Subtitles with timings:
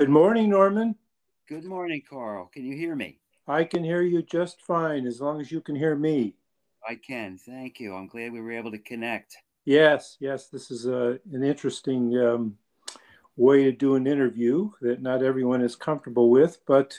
[0.00, 0.94] Good morning, Norman.
[1.46, 2.46] Good morning, Carl.
[2.46, 3.18] Can you hear me?
[3.46, 6.36] I can hear you just fine as long as you can hear me.
[6.88, 7.36] I can.
[7.36, 7.94] Thank you.
[7.94, 9.36] I'm glad we were able to connect.
[9.66, 10.46] Yes, yes.
[10.46, 12.56] This is a, an interesting um,
[13.36, 16.98] way to do an interview that not everyone is comfortable with, but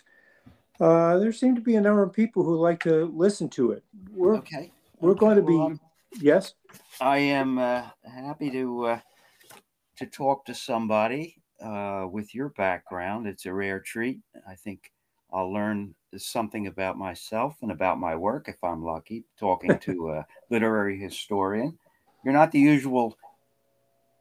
[0.80, 3.84] uh, there seem to be a number of people who like to listen to it.
[4.12, 4.72] We're, okay.
[5.00, 5.20] We're okay.
[5.20, 5.58] going to be.
[5.58, 5.80] Well,
[6.20, 6.54] yes.
[7.00, 9.00] I am uh, happy to uh,
[9.98, 13.28] to talk to somebody uh, with your background.
[13.28, 14.20] It's a rare treat.
[14.48, 14.92] I think
[15.34, 20.26] I'll learn something about myself and about my work if I'm lucky, talking to a
[20.50, 21.78] literary historian.
[22.24, 23.18] You're not the usual.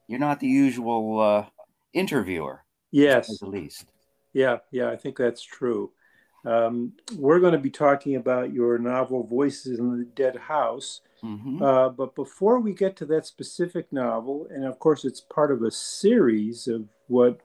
[0.07, 1.47] You're not the usual uh,
[1.93, 2.65] interviewer.
[2.91, 3.87] Yes, at least.
[4.33, 5.93] Yeah, yeah, I think that's true.
[6.45, 11.63] Um, we're going to be talking about your novel "Voices in the Dead House." Mm-hmm.
[11.63, 15.63] Uh, but before we get to that specific novel, and of course, it's part of
[15.63, 17.41] a series of what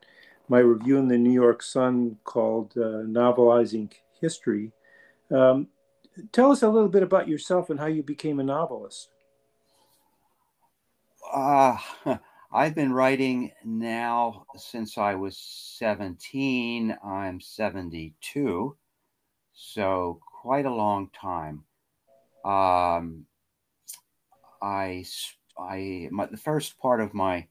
[0.48, 3.92] my review in the New York Sun called uh, Novelizing
[4.22, 4.72] History.
[5.32, 5.68] Um,
[6.32, 9.10] tell us a little bit about yourself and how you became a novelist.
[11.34, 11.78] Uh,
[12.54, 16.96] I've been writing now since I was 17.
[17.04, 18.78] I'm 72,
[19.54, 21.64] so quite a long time.
[22.46, 23.26] Um,
[24.62, 25.04] I,
[25.58, 27.48] I, my, the first part of my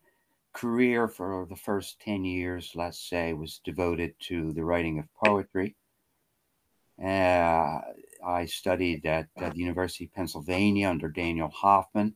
[0.55, 5.75] career for the first 10 years, let's say, was devoted to the writing of poetry.
[7.03, 7.81] Uh,
[8.25, 12.15] I studied at, at, the University of Pennsylvania under Daniel Hoffman,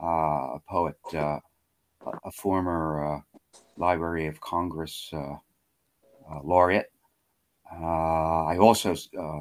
[0.00, 1.40] uh, a poet, uh,
[2.24, 3.20] a former uh,
[3.76, 5.34] Library of Congress uh,
[6.30, 6.90] uh, laureate.
[7.72, 8.96] I also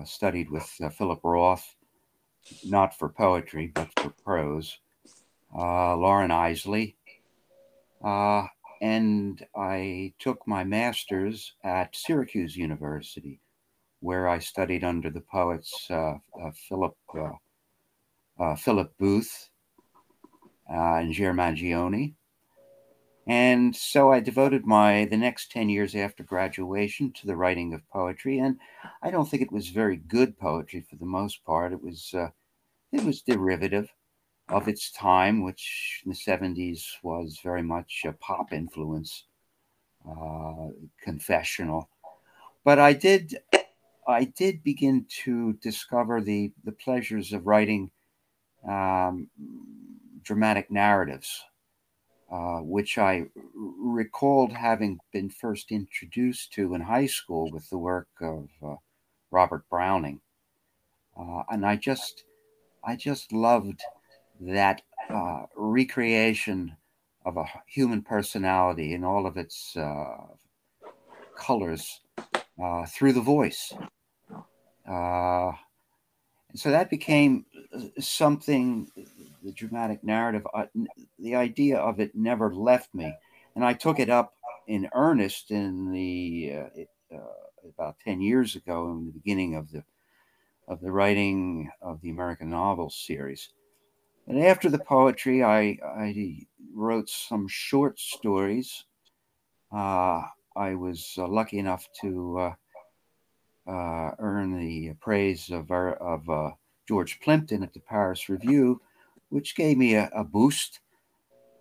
[0.05, 0.63] studied with
[0.97, 1.75] Philip Roth,
[2.63, 4.77] not for poetry, but for prose.
[5.51, 6.93] Loren Eiseley,
[8.03, 8.47] uh,
[8.81, 13.41] and I took my master's at Syracuse University,
[13.99, 17.31] where I studied under the poets uh, uh, Philip uh,
[18.39, 19.49] uh, Philip Booth
[20.71, 22.13] uh, and Jerre Mangione.
[23.27, 27.87] And so I devoted my the next 10 years after graduation to the writing of
[27.89, 28.39] poetry.
[28.39, 28.57] And
[29.03, 31.73] I don't think it was very good poetry for the most part.
[31.73, 32.15] It was
[32.91, 33.89] it was derivative
[34.49, 39.25] of its time, which in the 70s was very much a pop influence,
[40.09, 40.67] uh,
[41.03, 41.89] confessional.
[42.63, 43.37] But I did,
[44.07, 47.91] I did begin to discover the the pleasures of writing
[48.67, 49.29] um,
[50.23, 51.43] dramatic narratives,
[52.31, 58.09] uh, which I recalled having been first introduced to in high school with the work
[58.21, 58.75] of uh,
[59.31, 60.21] Robert Browning,
[61.17, 62.23] uh, and I just,
[62.83, 63.81] I just loved
[64.39, 66.75] that uh, recreation
[67.25, 70.17] of a human personality in all of its uh,
[71.35, 72.01] colors
[72.61, 73.73] uh, through the voice.
[74.87, 75.51] Uh,
[76.49, 78.89] and so that became uh, something,
[79.43, 80.65] the dramatic narrative, uh,
[81.19, 83.13] the idea of it never left me.
[83.55, 84.33] And I took it up
[84.67, 86.45] in earnest in the
[86.75, 86.89] it,
[87.67, 89.83] about 10 years ago in the beginning of the
[90.67, 93.49] of the writing of the American Novels series.
[94.27, 98.85] And after the poetry, I, I wrote some short stories.
[99.71, 100.23] Uh,
[100.55, 102.53] I was uh, lucky enough to uh,
[103.69, 106.51] uh earn the praise of, our, of uh,
[106.87, 108.81] George Plimpton at the Paris Review,
[109.29, 110.79] which gave me a, a boost.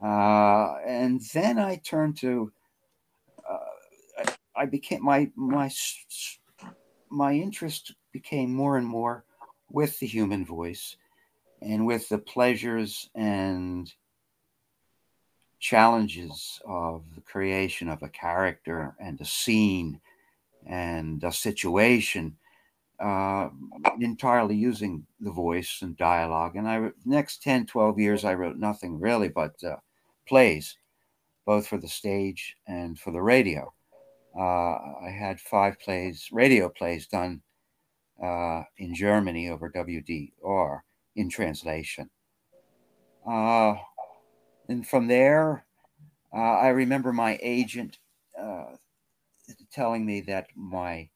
[0.03, 2.53] Uh, and then I turned to,
[4.59, 5.71] I became my my
[7.11, 9.25] my interest became more and more
[9.71, 10.97] with the human voice
[11.63, 13.93] and with the pleasures and
[15.59, 20.01] challenges of the creation of a character and a scene
[20.67, 22.37] and a situation
[23.01, 23.49] uh,
[24.01, 26.57] entirely using the voice and dialogue.
[26.57, 29.77] And i next 10 12 years i wrote nothing really but uh,
[30.27, 30.77] plays
[31.47, 33.73] both for the stage and for the radio.
[34.37, 37.41] Uh, i had five plays radio plays done
[38.22, 40.81] uh, in germany over wdr
[41.18, 42.09] in translation.
[43.28, 43.74] Uh,
[44.68, 45.66] and from there,
[46.32, 47.98] uh, I remember my agent
[48.41, 48.76] uh,
[49.72, 51.09] telling me that my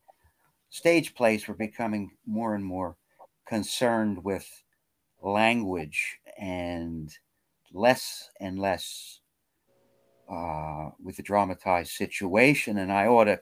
[0.71, 2.97] stage plays were becoming more and more
[3.47, 4.49] concerned with
[5.23, 7.13] language and
[7.73, 9.21] less and less
[10.29, 12.79] uh, with the dramatized situation.
[12.79, 13.41] And I ought to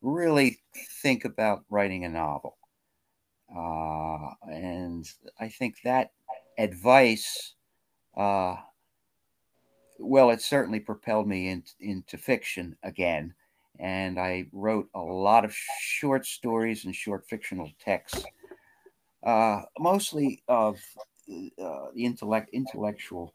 [0.00, 0.60] really
[1.02, 2.57] think about writing a novel.
[3.54, 5.10] Uh, and
[5.40, 6.12] I think that
[6.58, 7.54] advice,
[8.16, 8.56] uh,
[9.98, 13.34] well, it certainly propelled me in, into fiction again.
[13.78, 18.24] and I wrote a lot of short stories and short fictional texts,
[19.24, 20.76] uh, mostly of
[21.30, 23.34] uh, the intellect, intellectual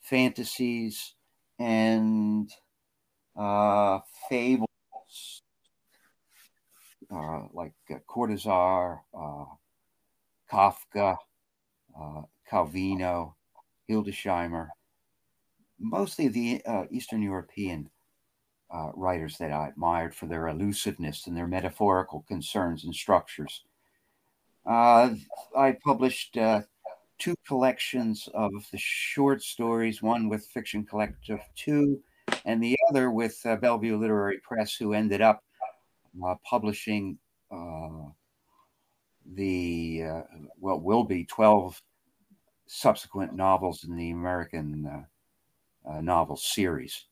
[0.00, 1.14] fantasies
[1.58, 2.50] and
[3.36, 4.69] uh, fables
[7.12, 9.44] uh, like uh, Cortazar, uh,
[10.50, 11.16] Kafka,
[11.98, 13.34] uh, Calvino,
[13.88, 14.68] Hildesheimer,
[15.78, 17.90] mostly the uh, Eastern European
[18.94, 23.64] writers that I admired for their elusiveness and their metaphorical concerns and structures.
[24.64, 26.38] I published
[27.18, 32.00] two collections of the short stories, one with Fiction Collective 2,
[32.44, 35.42] and the other with Bellevue Literary Press, who ended up
[36.24, 37.18] uh, publishing
[37.50, 38.08] uh,
[39.34, 40.22] the, uh,
[40.58, 41.80] what will be 12
[42.66, 45.06] subsequent novels in the American
[46.02, 47.06] novel series.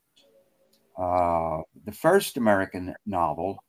[0.99, 3.63] Uh, the first American novel,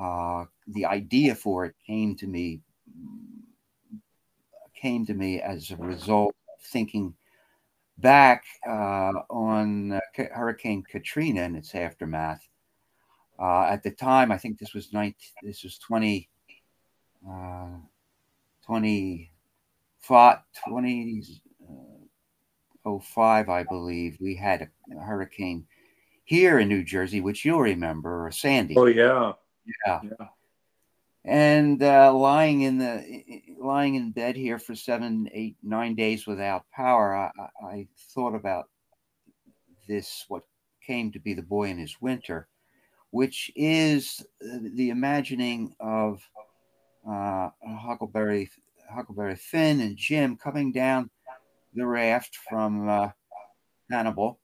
[0.00, 2.60] uh, the idea for it came to me
[4.80, 7.14] came to me as a result of thinking
[7.98, 10.00] back uh, on uh,
[10.32, 12.46] Hurricane Katrina and its aftermath.
[13.38, 16.28] Uh, at the time, I think this was 19, this was 20,
[18.66, 19.30] 20,
[20.06, 21.42] 20,
[23.00, 24.18] 05, I believe.
[24.20, 25.66] We had a, a hurricane
[26.24, 28.76] here in New Jersey, which you'll remember, Sandy.
[28.76, 29.32] Oh yeah,
[29.86, 30.00] yeah.
[30.02, 30.26] yeah.
[31.24, 36.64] And uh, lying in the lying in bed here for seven, eight, nine days without
[36.70, 37.30] power, I,
[37.64, 38.68] I thought about
[39.88, 40.24] this.
[40.28, 40.42] What
[40.86, 42.48] came to be the boy in his winter,
[43.14, 46.20] which is the imagining of
[47.08, 48.50] uh, Huckleberry
[48.92, 51.08] Huckleberry Finn and Jim coming down
[51.74, 53.10] the raft from uh,
[53.88, 54.40] Hannibal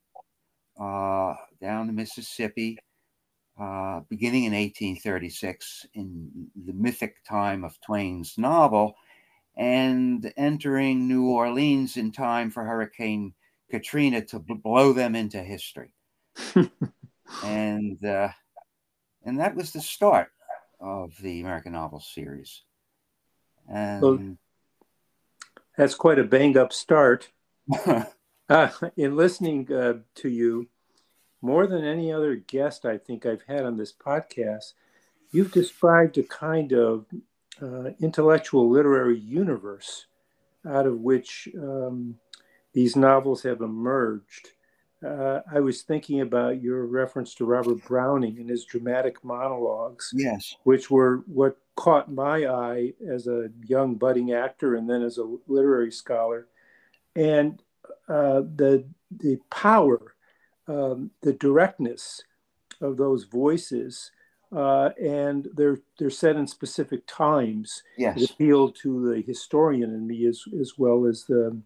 [0.79, 2.77] uh, down the Mississippi,
[3.59, 8.95] uh, beginning in 1836, in the mythic time of Twain's novel,
[9.57, 13.33] and entering New Orleans in time for Hurricane
[13.69, 15.93] Katrina to blow them into history.
[17.43, 18.29] and uh,
[19.25, 20.31] and that was the start
[20.79, 22.63] of the American novel series.
[23.69, 24.37] And well,
[25.77, 27.29] that's quite a bang up start.
[28.49, 30.67] Uh, in listening uh, to you,
[31.41, 34.73] more than any other guest I think I've had on this podcast,
[35.31, 37.05] you've described a kind of
[37.61, 40.07] uh, intellectual literary universe
[40.67, 42.15] out of which um,
[42.73, 44.49] these novels have emerged.
[45.05, 50.55] Uh, I was thinking about your reference to Robert Browning and his dramatic monologues, yes,
[50.63, 55.37] which were what caught my eye as a young budding actor and then as a
[55.47, 56.47] literary scholar.
[57.15, 57.61] And
[58.07, 60.15] uh, the the power,
[60.67, 62.21] um, the directness
[62.79, 64.11] of those voices,
[64.55, 67.81] uh, and they're they're set in specific times.
[67.97, 71.59] Yes, it appeal to the historian in me as as well as the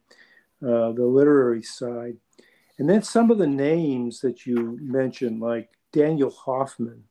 [0.61, 2.17] uh, the literary side.
[2.77, 7.03] And then some of the names that you mentioned, like Daniel Hoffman,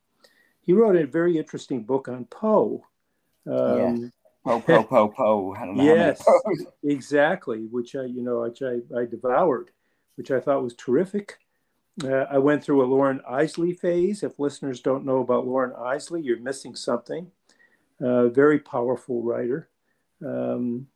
[0.61, 2.85] he wrote a very interesting book on Poe.
[3.49, 4.11] Um,
[4.43, 5.55] Poe, Poe, po po.
[5.75, 6.23] yes,
[6.83, 7.67] exactly.
[7.71, 9.71] Which I, you know, which I, I devoured,
[10.15, 11.39] which I thought was terrific.
[12.03, 14.21] Uh, I went through a Loren Eiseley phase.
[14.21, 17.31] If listeners don't know about Loren Eiseley, you're missing something.
[18.01, 19.69] Uh, very powerful writer.
[20.23, 20.87] Um,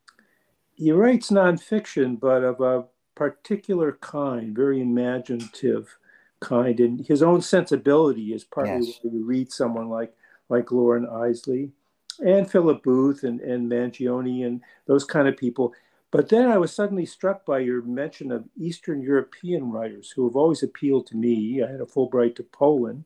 [0.76, 2.86] he writes nonfiction, but of a
[3.20, 5.98] particular kind, very imaginative
[6.40, 9.00] kind, and his own sensibility is partly yes.
[9.02, 10.14] why you read someone like
[10.48, 11.72] like Loren Eiseley
[12.26, 15.74] and Philip Booth and, and Mangione and those kind of people.
[16.12, 20.38] But then I was suddenly struck by your mention of Eastern European writers who have
[20.38, 21.62] always appealed to me.
[21.62, 23.04] I had a Fulbright to Poland.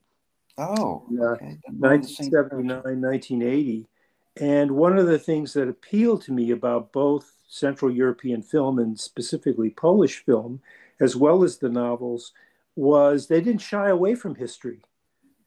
[0.59, 1.57] Oh, uh, okay.
[1.65, 3.87] 1979, 1980.
[4.37, 8.99] And one of the things that appealed to me about both Central European film and
[8.99, 10.61] specifically Polish film,
[10.99, 12.33] as well as the novels,
[12.75, 14.81] was they didn't shy away from history.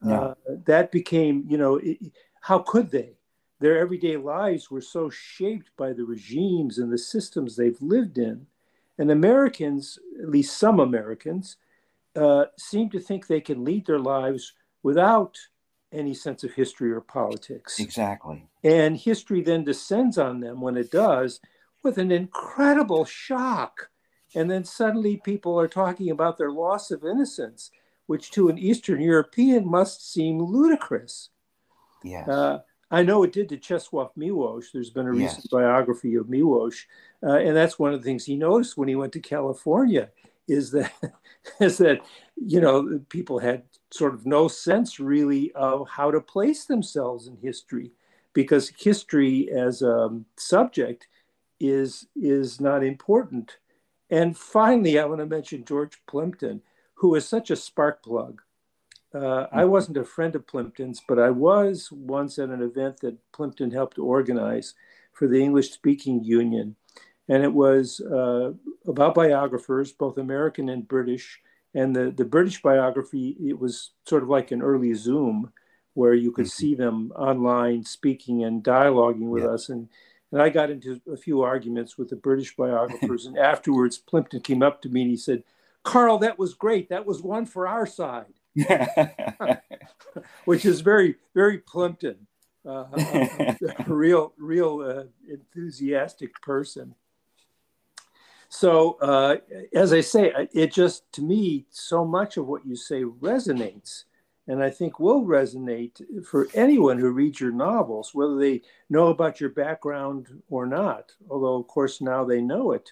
[0.07, 1.97] Uh, that became, you know, it,
[2.39, 3.17] how could they?
[3.59, 8.45] their everyday lives were so shaped by the regimes and the systems they've lived in.
[8.99, 11.57] And Americans, at least some Americans,
[12.15, 14.53] uh, seem to think they can lead their lives
[14.83, 15.37] without
[15.91, 17.79] any sense of history or politics.
[17.79, 18.47] Exactly.
[18.63, 21.39] And history then descends on them when it does
[21.83, 23.89] with an incredible shock.
[24.35, 27.71] And then suddenly people are talking about their loss of innocence,
[28.07, 31.29] which to an Eastern European must seem ludicrous.
[32.03, 32.27] Yes.
[32.27, 34.71] Uh, I know it did to Czesław Miłosz.
[34.71, 35.47] There's been a recent yes.
[35.47, 36.85] biography of Miłosz,
[37.21, 40.09] uh, and that's one of the things he noticed when he went to California
[40.47, 40.93] is that
[41.59, 41.99] is that
[42.35, 47.37] you know people had sort of no sense really of how to place themselves in
[47.37, 47.91] history
[48.33, 51.07] because history as a subject
[51.59, 53.57] is is not important.
[54.09, 56.61] And finally, I want to mention George Plimpton,
[56.93, 58.41] who is such a spark plug.
[59.13, 59.69] Uh, I mm-hmm.
[59.69, 63.97] wasn't a friend of Plimpton's, but I was once at an event that Plimpton helped
[63.97, 64.75] organize
[65.13, 66.75] for the English Speaking Union.
[67.29, 68.51] And it was uh,
[68.85, 71.41] about biographers, both American and British.
[71.73, 75.51] And the, the British biography, it was sort of like an early Zoom
[75.93, 76.59] where you could mm-hmm.
[76.59, 79.49] see them online speaking and dialoguing with yeah.
[79.49, 79.69] us.
[79.69, 79.89] And,
[80.31, 83.25] and I got into a few arguments with the British biographers.
[83.27, 85.43] and afterwards, Plimpton came up to me and he said,
[85.83, 86.89] Carl, that was great.
[86.89, 88.25] That was one for our side.
[90.45, 92.27] which is very, very Plimpton.
[92.65, 96.93] Uh, a, a, real, real uh, enthusiastic person.
[98.49, 99.37] So, uh,
[99.73, 104.05] as I say, it just to me, so much of what you say resonates,
[104.47, 109.41] and I think will resonate for anyone who reads your novels, whether they know about
[109.41, 111.11] your background or not.
[111.29, 112.91] Although, of course, now they know it.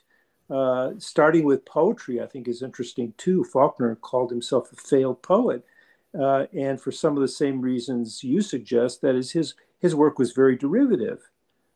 [0.50, 3.43] Uh, starting with poetry, I think is interesting too.
[3.45, 5.65] Faulkner called himself a failed poet,
[6.19, 10.19] uh, and for some of the same reasons you suggest, that is his his work
[10.19, 11.29] was very derivative.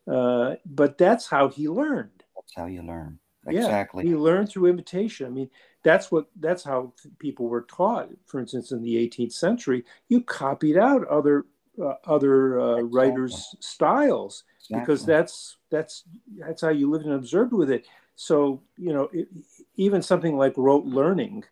[0.05, 2.23] Uh, but that's how he learned.
[2.35, 3.19] That's how you learn.
[3.51, 4.03] Exactly.
[4.03, 5.25] Yeah, he learned through imitation.
[5.27, 5.49] I mean,
[5.83, 8.09] that's what that's how people were taught.
[8.25, 11.45] For instance, in the 18th century, you copied out other
[11.81, 12.89] uh, other uh, exactly.
[12.91, 14.79] writers' styles exactly.
[14.79, 16.03] because that's that's
[16.37, 17.87] that's how you lived and observed with it.
[18.15, 19.27] So you know, it,
[19.75, 21.45] even something like rote learning,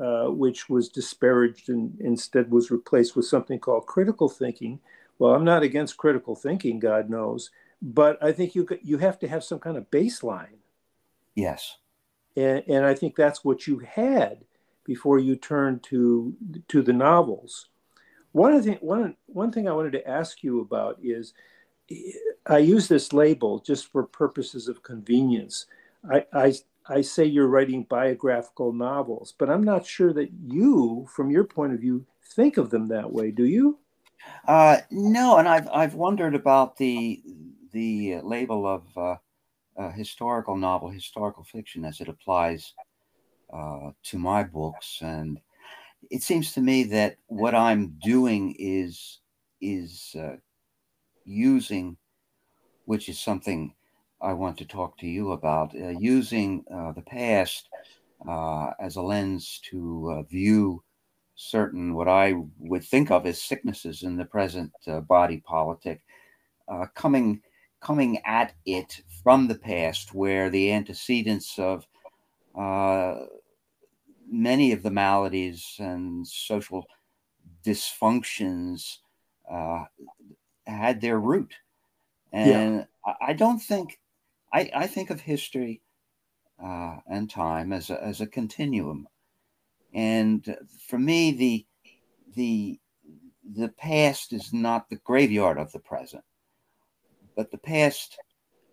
[0.00, 4.80] uh, which was disparaged and instead was replaced with something called critical thinking.
[5.18, 7.50] Well, I'm not against critical thinking, God knows,
[7.82, 10.58] but I think you you have to have some kind of baseline.
[11.34, 11.78] Yes,
[12.36, 14.44] and, and I think that's what you had
[14.84, 16.34] before you turned to
[16.68, 17.68] to the novels.
[18.32, 21.34] One thing one one thing I wanted to ask you about is
[22.46, 25.66] I use this label just for purposes of convenience.
[26.10, 26.54] I, I,
[26.86, 31.72] I say you're writing biographical novels, but I'm not sure that you, from your point
[31.72, 33.30] of view, think of them that way.
[33.30, 33.78] Do you?
[34.46, 37.22] Uh, no, and I've I've wondered about the
[37.72, 39.16] the label of uh,
[39.76, 42.74] uh, historical novel, historical fiction, as it applies
[43.52, 45.40] uh, to my books, and
[46.10, 49.20] it seems to me that what I'm doing is
[49.60, 50.36] is uh,
[51.24, 51.96] using,
[52.84, 53.74] which is something
[54.20, 57.68] I want to talk to you about uh, using uh, the past
[58.28, 60.82] uh, as a lens to view
[61.34, 64.72] certain what I would think of as sicknesses in the present
[65.08, 66.02] body politic,
[66.94, 67.42] coming
[67.84, 71.86] coming at it from the past, where the antecedents of
[74.26, 76.86] many of the maladies and social
[77.64, 78.98] dysfunctions
[80.66, 81.54] had their root.
[82.32, 83.14] And yeah.
[83.20, 84.00] I don't think
[84.52, 85.82] I, I think of history
[86.62, 89.08] uh, and time as a, as a continuum.
[89.92, 90.56] And
[90.88, 91.66] for me, the,
[92.34, 92.80] the,
[93.44, 96.24] the past is not the graveyard of the present,
[97.36, 98.18] but the past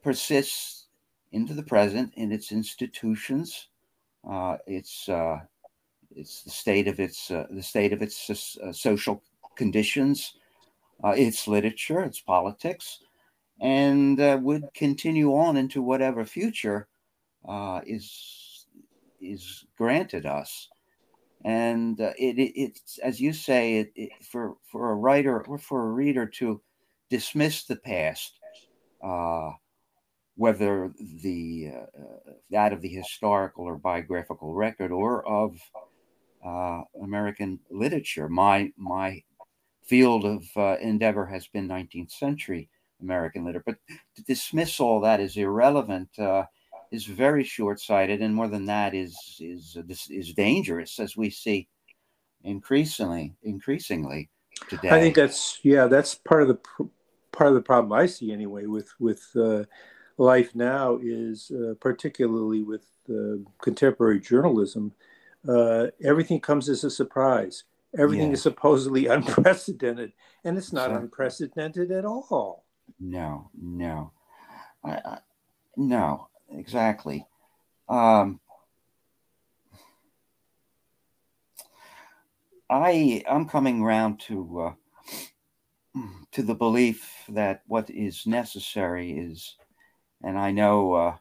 [0.04, 0.88] persists
[1.32, 3.68] into the present in its institutions,
[4.30, 5.40] uh, its, uh,
[6.16, 9.24] it's the state of its, uh, the state of its uh, social
[9.56, 10.36] conditions,
[11.04, 13.00] uh, its literature, its politics,
[13.62, 16.88] and uh, would continue on into whatever future
[17.86, 18.66] is
[19.22, 20.70] is granted us.
[21.46, 25.88] And it, it, it's as you say, it, it, for for a writer or for
[25.88, 26.62] a reader to
[27.10, 28.40] dismiss the past,
[29.04, 29.52] uh,
[30.36, 35.58] whether the uh, that of the historical or biographical record or of
[36.46, 38.30] uh, American literature.
[38.30, 39.24] My my
[39.84, 40.44] field of
[40.82, 42.70] endeavor has been 19th century
[43.02, 43.64] American literature.
[43.66, 43.78] But
[44.16, 46.46] to dismiss all that as irrelevant uh,
[46.92, 49.78] is very short-sighted, and more than that is is
[50.10, 51.68] is dangerous, as we see
[52.44, 54.30] increasingly increasingly
[54.70, 54.90] today.
[54.90, 56.90] I think that's yeah, that's part of the
[57.42, 59.64] part of the problem I see anyway with with uh,
[60.20, 64.94] life now is uh, particularly with uh, contemporary journalism.
[65.48, 67.64] Uh, everything comes as a surprise.
[67.98, 68.34] Everything yeah.
[68.34, 71.06] is supposedly unprecedented, and it's not exactly.
[71.06, 72.64] unprecedented at all.
[73.00, 74.12] No, no,
[74.84, 75.18] I, I,
[75.76, 77.26] no, exactly.
[77.90, 78.40] Um,
[82.70, 84.74] I I'm coming around to uh,
[86.32, 89.56] to the belief that what is necessary is,
[90.24, 91.18] and I know uh,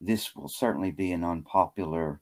[0.00, 2.20] this will certainly be an unpopular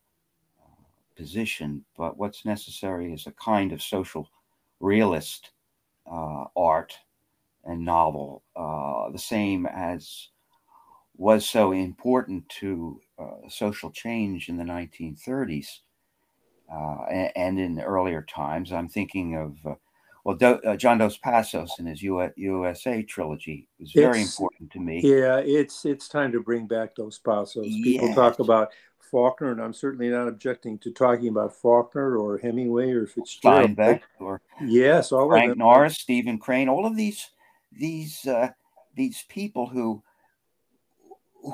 [0.60, 0.82] uh,
[1.16, 4.28] position, but what's necessary is a kind of social
[4.80, 5.50] realist
[6.10, 6.98] uh, art
[7.64, 10.28] and novel, uh, the same as
[11.16, 15.66] was so important to uh, social change in the 1930s
[16.72, 18.72] uh, and, and, in earlier times.
[18.72, 19.78] I'm thinking of
[20.25, 24.70] well, Do, uh, John Dos Passos in his U- USA trilogy was very it's, important
[24.72, 25.00] to me.
[25.02, 27.66] Yeah, it's it's time to bring back Dos Passos.
[27.66, 28.70] People talk about
[29.10, 33.70] Faulkner, and I'm certainly not objecting to talking about Faulkner or Hemingway or Fitzgerald.
[33.70, 37.30] Steinbeck or yes, all Frank Norris, Stephen Crane, all of these
[37.72, 38.50] these uh,
[38.94, 40.02] these people who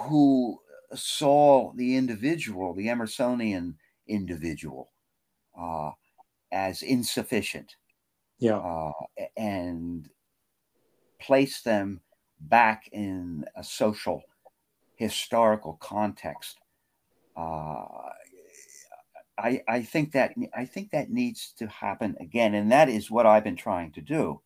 [0.09, 0.59] who
[0.95, 3.75] saw the individual, the Emersonian
[4.07, 4.93] individual,
[5.59, 5.91] uh,
[6.51, 7.77] as insufficient
[8.39, 8.57] yeah.
[8.57, 8.93] Uh,
[9.37, 10.09] and
[11.21, 12.01] place them
[12.41, 14.23] back in a social
[14.97, 16.59] historical context.
[17.37, 17.85] Uh,
[19.37, 23.27] I, I think that I think that needs to happen again, and that is what
[23.27, 24.41] I've been trying to do.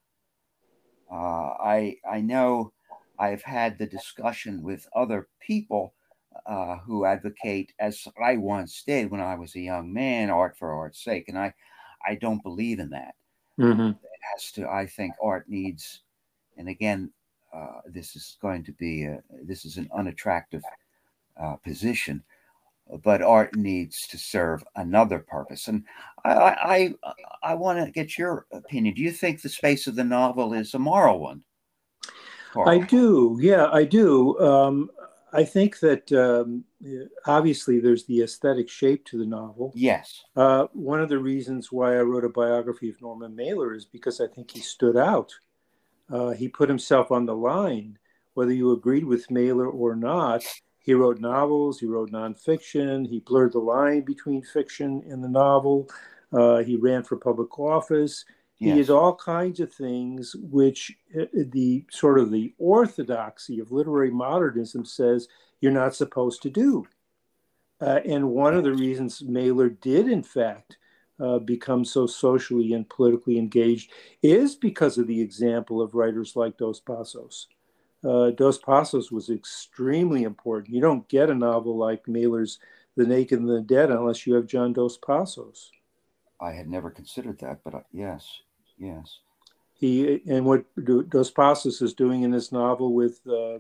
[1.10, 2.72] Uh, I I know
[3.18, 5.94] I've had the discussion with other people
[6.46, 10.72] uh, who advocate, as I once did when I was a young man, art for
[10.72, 11.52] art's sake, and I
[12.06, 13.14] I don't believe in that.
[13.58, 13.88] Mm-hmm.
[13.88, 16.00] It has to, I think, art needs,
[16.56, 17.10] and again,
[17.54, 20.62] uh, this is going to be, a, this is an unattractive
[21.40, 22.22] uh, position,
[23.04, 25.68] but art needs to serve another purpose.
[25.68, 25.84] And
[26.24, 27.12] I, I, I,
[27.42, 28.94] I want to get your opinion.
[28.94, 31.42] Do you think the space of the novel is a moral one?
[32.66, 33.38] I do.
[33.40, 34.38] Yeah, I do.
[34.40, 34.90] Um,
[35.32, 36.64] I think that um,
[37.26, 39.72] obviously there's the aesthetic shape to the novel.
[39.74, 40.24] Yes.
[40.36, 44.20] Uh, one of the reasons why I wrote a biography of Norman Mailer is because
[44.20, 45.32] I think he stood out.
[46.10, 47.98] Uh, he put himself on the line,
[48.34, 50.44] whether you agreed with Mailer or not.
[50.80, 55.90] He wrote novels, he wrote nonfiction, he blurred the line between fiction and the novel.
[56.32, 58.24] Uh, he ran for public office.
[58.58, 58.74] Yes.
[58.74, 64.10] He did all kinds of things which uh, the sort of the orthodoxy of literary
[64.10, 65.28] modernism says
[65.60, 66.86] you're not supposed to do.
[67.80, 70.78] Uh, and one of the reasons Mailer did, in fact,
[71.20, 73.92] uh, become so socially and politically engaged
[74.22, 77.46] is because of the example of writers like Dos Passos.
[78.04, 80.74] Uh, Dos Passos was extremely important.
[80.74, 82.58] You don't get a novel like Mailer's
[82.96, 85.70] The Naked and the Dead unless you have John Dos Passos.
[86.40, 88.40] I had never considered that, but uh, yes.
[88.78, 89.18] Yes.
[89.74, 90.64] He and what
[91.08, 93.58] Dos Passos is doing in his novel with uh,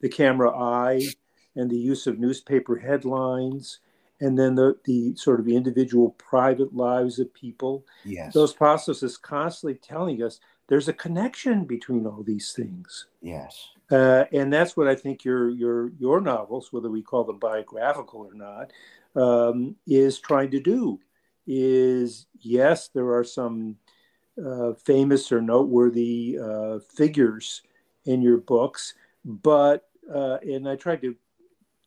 [0.00, 1.06] the camera eye
[1.54, 3.78] and the use of newspaper headlines
[4.22, 7.84] and then the, the sort of individual private lives of people.
[8.04, 8.32] Yes.
[8.32, 13.06] Dos Passos is constantly telling us there's a connection between all these things.
[13.20, 13.70] Yes.
[13.90, 18.20] Uh, and that's what I think your your your novels, whether we call them biographical
[18.20, 18.72] or not,
[19.20, 21.00] um, is trying to do.
[21.46, 23.76] Is yes, there are some
[24.42, 27.62] uh, famous or noteworthy uh, figures
[28.06, 31.14] in your books, but uh, and I tried to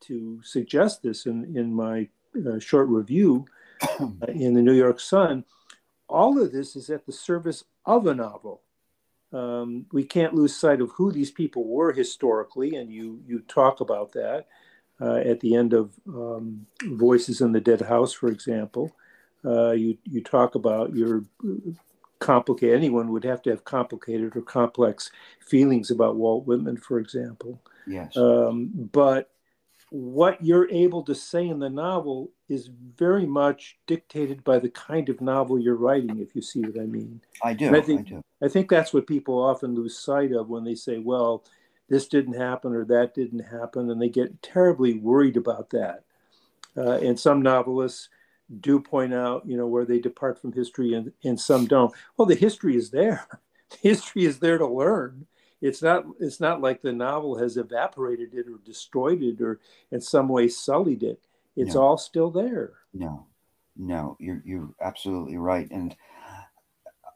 [0.01, 2.07] to suggest this in in my
[2.47, 3.45] uh, short review
[3.99, 5.43] uh, in the New York Sun.
[6.07, 8.61] All of this is at the service of a novel.
[9.33, 13.81] Um, we can't lose sight of who these people were historically, and you you talk
[13.81, 14.45] about that
[15.01, 18.95] at the end of um, Voices in the Dead House, for example.
[19.43, 21.23] Uh, you you talk about your
[22.19, 22.75] complicated.
[22.75, 27.61] Anyone would have to have complicated or complex feelings about Walt Whitman, for example.
[27.87, 28.15] Yes.
[28.17, 29.29] Um, but
[29.91, 35.09] what you're able to say in the novel is very much dictated by the kind
[35.09, 37.21] of novel you're writing, if you see what I mean.
[37.43, 37.75] I do.
[37.75, 38.21] I think, I do.
[38.43, 41.43] I think that's what people often lose sight of when they say, well,
[41.87, 46.03] this didn't happen or that didn't happen, and they get terribly worried about that.
[46.75, 48.09] Uh, and some novelists
[48.61, 51.93] do point out, you know, where they depart from history and, and some don't.
[52.17, 53.27] Well, the history is there.
[53.81, 55.25] history is there to learn.
[55.61, 59.59] It's not it's not like the novel has evaporated it or destroyed it or
[59.91, 61.19] in some way sullied it.
[61.55, 61.81] It's no.
[61.81, 62.73] all still there.
[62.93, 63.25] No,
[63.75, 65.67] no, you're you're absolutely right.
[65.71, 65.95] And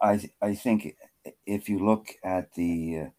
[0.02, 0.96] I I think
[1.46, 3.12] if you look at the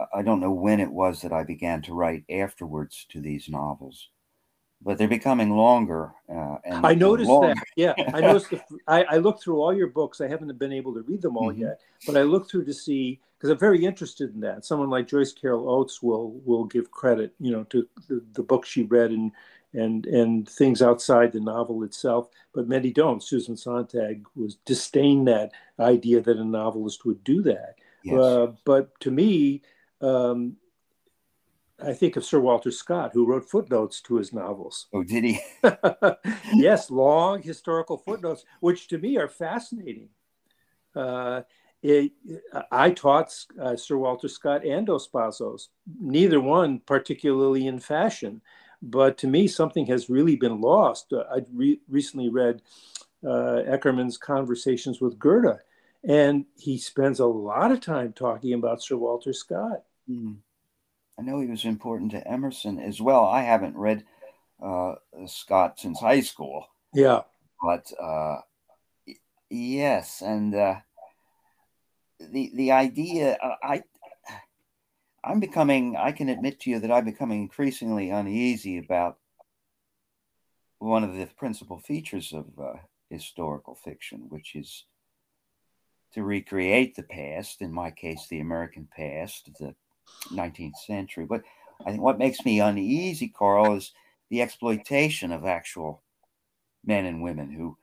[0.00, 3.48] uh, I don't know when it was that I began to write afterwards to these
[3.48, 4.08] novels,
[4.82, 6.12] but they're becoming longer.
[6.28, 7.54] Uh, and I noticed longer.
[7.54, 7.64] that.
[7.76, 8.50] Yeah, I noticed.
[8.50, 10.20] The, I, I looked through all your books.
[10.20, 11.62] I haven't been able to read them all mm-hmm.
[11.62, 14.64] yet, but I looked through to see because I'm very interested in that.
[14.64, 18.64] Someone like Joyce Carol Oates will will give credit, you know, to the, the book
[18.64, 19.32] she read and
[19.72, 23.22] and and things outside the novel itself, but many don't.
[23.22, 27.74] Susan Sontag was disdain that idea that a novelist would do that.
[28.02, 28.18] Yes.
[28.18, 29.62] Uh, but to me,
[30.00, 30.56] um,
[31.82, 34.86] I think of Sir Walter Scott, who wrote footnotes to his novels.
[34.94, 35.40] Oh, did he?
[36.54, 40.08] yes, long historical footnotes, which to me are fascinating.
[40.94, 41.42] Uh,
[41.82, 42.12] it,
[42.72, 45.68] I taught uh, Sir Walter Scott and Dos Passos,
[46.00, 48.40] neither one particularly in fashion,
[48.80, 51.12] but to me, something has really been lost.
[51.12, 52.62] Uh, I re- recently read
[53.24, 55.58] uh, Eckermann's Conversations with Goethe,
[56.08, 59.82] and he spends a lot of time talking about Sir Walter Scott.
[60.08, 60.36] Mm.
[61.18, 63.24] I know he was important to Emerson as well.
[63.24, 64.04] I haven't read
[64.62, 66.66] uh, Scott since high school.
[66.92, 67.22] Yeah.
[67.62, 68.40] But uh,
[69.48, 70.76] yes, and uh,
[72.20, 73.82] the the idea uh, I
[75.24, 79.18] I'm becoming I can admit to you that I'm becoming increasingly uneasy about
[80.78, 82.74] one of the principal features of uh,
[83.08, 84.84] historical fiction, which is
[86.12, 89.74] to recreate the past, in my case, the American past, the
[90.32, 91.26] 19th century.
[91.26, 91.42] But
[91.84, 93.92] I think what makes me uneasy, Carl, is
[94.30, 96.02] the exploitation of actual
[96.84, 97.76] men and women who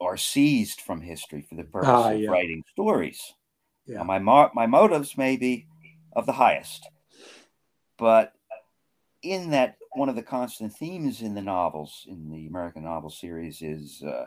[0.00, 3.34] are seized from history for the purpose ah, of writing stories.
[3.86, 3.98] Yeah.
[3.98, 5.66] Now, my mo- my motives may be
[6.14, 6.88] of the highest,
[7.98, 8.32] but
[9.22, 13.62] in that one of the constant themes in the novels in the American novel series
[13.62, 14.26] is uh,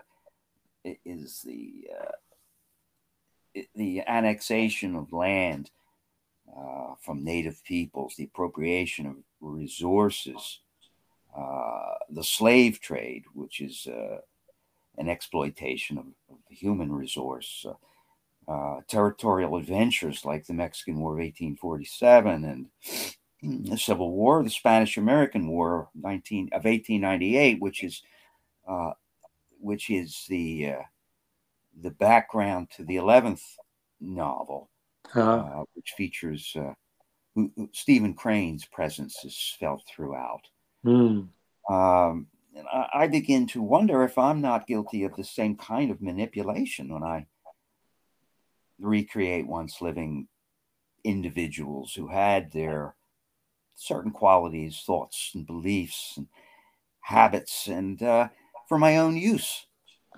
[0.83, 5.69] is the uh, the annexation of land
[6.55, 10.59] uh, from native peoples, the appropriation of resources,
[11.37, 14.17] uh, the slave trade, which is uh,
[14.97, 21.13] an exploitation of, of, the human resource, uh, uh, territorial adventures like the Mexican War
[21.13, 28.03] of 1847 and the Civil War, the Spanish American War 19, of 1898, which is
[28.67, 28.91] uh,
[29.59, 30.73] which is the
[31.79, 33.41] the background to the 11th
[34.01, 34.69] novel,
[35.13, 35.61] uh-huh.
[35.61, 36.73] uh, which features uh,
[37.73, 40.41] Stephen Crane's presence is felt throughout.
[40.85, 41.29] Mm.
[41.69, 45.91] Um, and I, I, begin to wonder if I'm not guilty of the same kind
[45.91, 47.27] of manipulation when I
[48.79, 50.27] recreate once living
[51.03, 52.95] individuals who had their
[53.75, 56.27] certain qualities, thoughts, and beliefs and
[57.01, 58.27] habits, and uh,
[58.67, 59.65] for my own use.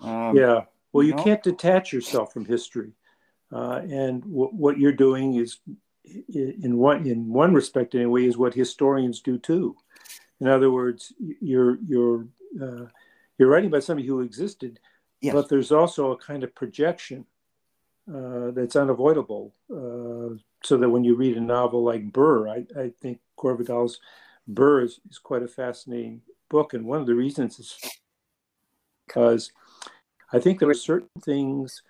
[0.02, 0.62] Um, yeah.
[0.92, 1.24] Well, you, you know?
[1.24, 2.94] can't detach yourself from history.
[3.54, 5.60] Uh, and w- what you're doing is,
[6.34, 9.76] in one in one respect anyway, is what historians do too.
[10.39, 12.28] In other words, you're you're
[12.62, 12.86] uh,
[13.38, 14.80] you're writing about somebody who existed,
[15.22, 15.34] yes.
[15.34, 17.26] but there's also a kind of projection
[18.13, 19.54] uh, that's unavoidable.
[19.72, 24.00] Uh, so that when you read a novel like Burr, I, I think Gore Vidal's
[24.48, 27.78] Burr is, is quite a fascinating book, and one of the reasons is
[29.08, 29.52] because
[30.32, 31.84] I think there are certain things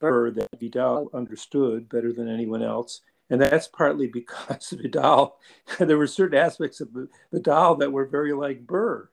[0.00, 3.02] that Vidal understood better than anyone else.
[3.28, 5.36] And that's partly because Vidal,
[5.78, 6.88] there were certain aspects of
[7.32, 9.08] Vidal that were very like Burr.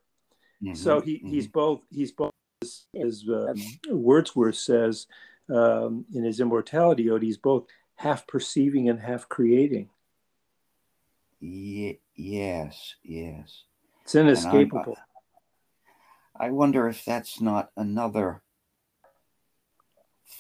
[0.63, 1.27] Mm-hmm, so he, mm-hmm.
[1.27, 2.31] he's both, he's both,
[2.63, 3.55] as, as um,
[3.89, 5.05] Wordsworth says
[5.53, 9.89] um, in his Immortality Ode, he's both half perceiving and half creating.
[11.39, 13.63] Ye- yes, yes.
[14.03, 14.97] It's inescapable.
[16.39, 18.41] I wonder if that's not another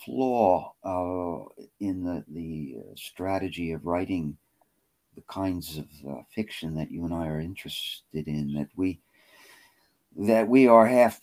[0.07, 4.37] flaw uh, in the, the uh, strategy of writing
[5.15, 8.99] the kinds of uh, fiction that you and I are interested in that we
[10.15, 11.19] that we are half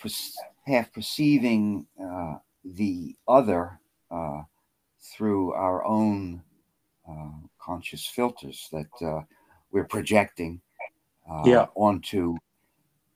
[0.66, 4.42] half perceiving uh, the other uh,
[5.00, 6.42] through our own
[7.08, 9.24] uh, conscious filters that
[9.70, 10.60] we're projecting
[11.44, 11.66] yeah.
[11.74, 12.36] onto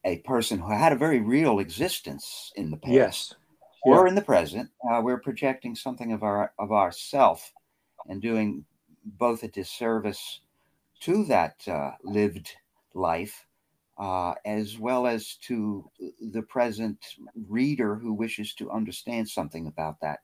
[0.04, 2.92] a person who had a very real existence in the past.
[2.92, 3.34] Yes
[3.84, 7.52] or in the present, uh, we're projecting something of our of ourself
[8.08, 8.64] and doing
[9.04, 10.40] both a disservice
[11.00, 12.56] to that uh, lived
[12.94, 13.46] life
[13.98, 15.90] uh, as well as to
[16.32, 16.98] the present
[17.48, 20.20] reader who wishes to understand something about that.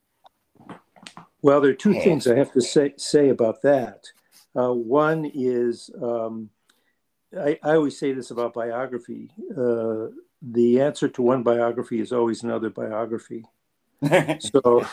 [1.42, 2.04] Well, there are two past.
[2.04, 4.04] things I have to say, say about that.
[4.56, 6.48] Uh, one is um,
[7.38, 9.30] I, I, always say this about biography.
[10.46, 13.46] The answer to one biography is always another biography.
[14.40, 14.86] so,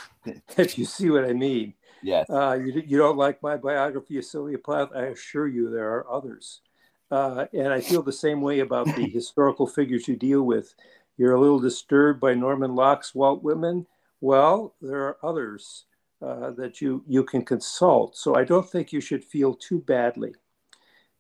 [0.57, 4.23] if you see what I mean, yes, uh, you, you don't like my biography of
[4.23, 4.89] Sylvia Plath.
[4.95, 6.61] I assure you, there are others,
[7.09, 10.73] uh, and I feel the same way about the historical figures you deal with.
[11.17, 13.85] You're a little disturbed by Norman Lock's Walt Whitman.
[14.21, 15.85] Well, there are others
[16.21, 18.15] uh, that you you can consult.
[18.15, 20.33] So I don't think you should feel too badly.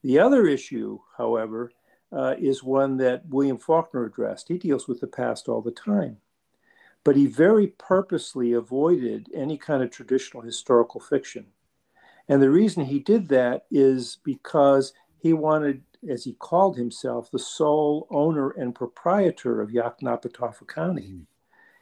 [0.03, 1.71] The other issue, however,
[2.11, 4.47] uh, is one that William Faulkner addressed.
[4.47, 6.17] He deals with the past all the time.
[7.03, 11.47] But he very purposely avoided any kind of traditional historical fiction.
[12.27, 17.39] And the reason he did that is because he wanted, as he called himself, the
[17.39, 21.07] sole owner and proprietor of Yoknapatawpha County.
[21.07, 21.21] Mm-hmm.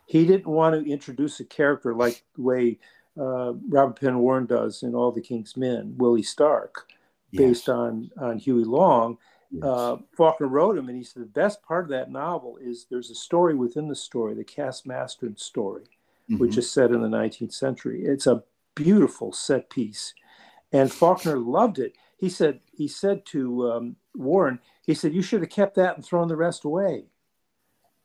[0.05, 2.79] He didn't want to introduce a character like the way
[3.19, 6.87] uh, Robert Penn Warren does in All the King's Men, Willie Stark,
[7.31, 7.69] based yes.
[7.69, 9.17] on, on Huey Long.
[9.51, 9.63] Yes.
[9.63, 13.09] Uh, Faulkner wrote him, and he said the best part of that novel is there's
[13.09, 15.85] a story within the story, the Cass Mastern story,
[16.29, 16.38] mm-hmm.
[16.38, 18.03] which is set in the 19th century.
[18.03, 18.43] It's a
[18.75, 20.13] beautiful set piece,
[20.71, 21.93] and Faulkner loved it.
[22.17, 26.05] He said he said to um, Warren, he said you should have kept that and
[26.05, 27.05] thrown the rest away.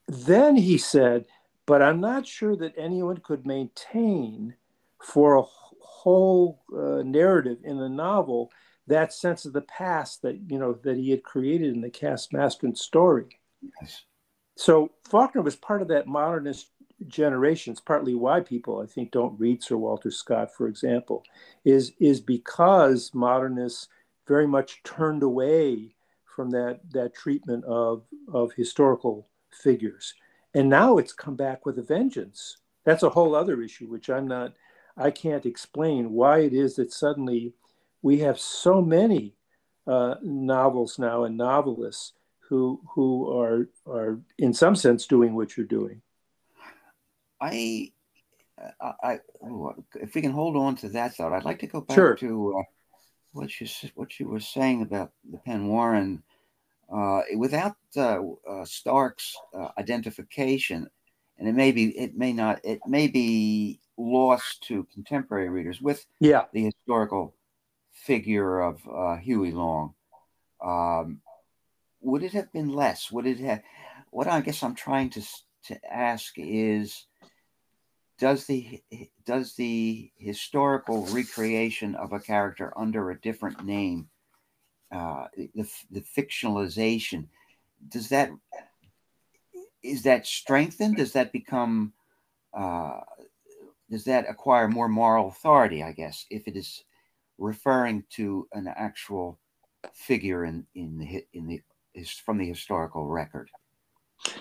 [0.06, 1.26] Then he said,
[1.66, 4.54] but I'm not sure that anyone could maintain
[5.02, 8.50] for a whole uh, narrative in the novel
[8.86, 12.28] that sense of the past that you know that he had created in the Cass
[12.32, 13.40] Mastern story.
[13.80, 14.02] Yes.
[14.56, 16.68] So Faulkner was part of that modernist
[17.08, 17.72] generation.
[17.72, 21.24] It's partly why people, I think, don't read Sir Walter Scott, for example,
[21.64, 23.88] is is because modernists
[24.26, 25.94] very much turned away
[26.24, 30.14] from that that treatment of of historical figures,
[30.54, 32.58] and now it's come back with a vengeance.
[32.84, 34.54] That's a whole other issue, which I'm not.
[34.96, 37.54] I can't explain why it is that suddenly
[38.04, 39.34] we have so many
[39.86, 45.66] uh, novels now and novelists who who are are in some sense doing what you're
[45.66, 46.02] doing.
[47.40, 47.90] I,
[48.80, 49.18] I,
[50.00, 52.14] if we can hold on to that thought, I'd like to go back sure.
[52.16, 52.62] to uh,
[53.32, 56.22] what you what you were saying about the Penn Warren.
[56.94, 60.86] Uh, without uh, uh Stark's uh, identification,
[61.38, 66.04] and it may be it may not it may be lost to contemporary readers with
[66.20, 66.44] yeah.
[66.52, 67.34] the historical
[68.04, 69.94] figure of uh, Huey Long.
[70.62, 71.20] Um,
[72.00, 73.10] would it have been less?
[73.10, 73.62] Would it have?
[74.10, 75.22] What I guess I'm trying to
[75.66, 77.06] to ask is,
[78.18, 78.82] does the
[79.24, 84.08] does the historical recreation of a character under a different name,
[84.92, 87.26] uh, the the fictionalization,
[87.88, 88.30] does that
[89.82, 90.96] is that strengthened?
[90.96, 91.92] Does that become
[92.52, 93.00] uh,
[93.90, 95.82] does that acquire more moral authority?
[95.82, 96.84] I guess if it is
[97.38, 99.38] referring to an actual
[99.92, 101.60] figure in in the in the
[101.94, 103.50] is from the historical record.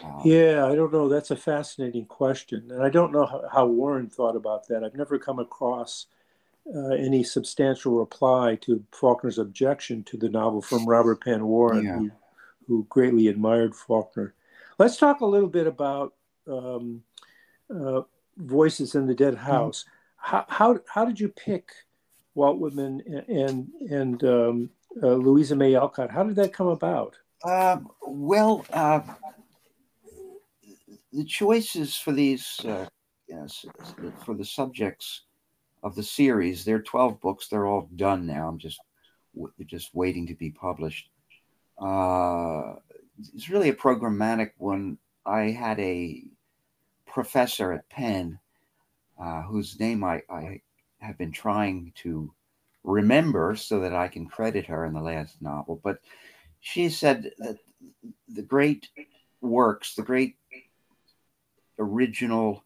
[0.04, 1.10] Um, yeah, I don't know.
[1.10, 4.84] That's a fascinating question, and I don't know how, how Warren thought about that.
[4.84, 6.08] I've never come across
[6.74, 11.98] uh, any substantial reply to Faulkner's objection to the novel from Robert Penn Warren, yeah.
[11.98, 12.12] who,
[12.68, 14.34] who greatly admired Faulkner.
[14.80, 16.14] Let's talk a little bit about
[16.48, 17.04] um,
[17.70, 18.02] uh,
[18.38, 19.52] Voices in the Dead mm-hmm.
[19.52, 19.84] House.
[19.84, 20.36] Mm-hmm.
[20.36, 21.72] How, how, how did you pick
[22.36, 24.70] Walt Whitman and and um,
[25.02, 26.12] uh, Louisa May Alcott.
[26.12, 27.16] How did that come about?
[27.44, 29.02] Uh, well, uh,
[31.12, 32.88] the choices for these uh,
[33.28, 33.66] yes,
[34.26, 35.24] for the subjects
[35.84, 37.48] of the series, there are twelve books.
[37.48, 38.48] They're all done now.
[38.48, 38.80] I'm just
[39.66, 41.10] just waiting to be published.
[41.80, 42.76] Uh,
[43.34, 44.98] it's really a programmatic one.
[45.26, 46.24] I had a
[47.06, 48.40] professor at Penn
[49.20, 50.62] uh, whose name I, I
[51.04, 52.34] have been trying to
[52.84, 55.80] remember so that I can credit her in the last novel.
[55.84, 56.00] But
[56.60, 57.58] she said that
[58.28, 58.90] the great
[59.42, 60.38] works, the great
[61.80, 62.64] original,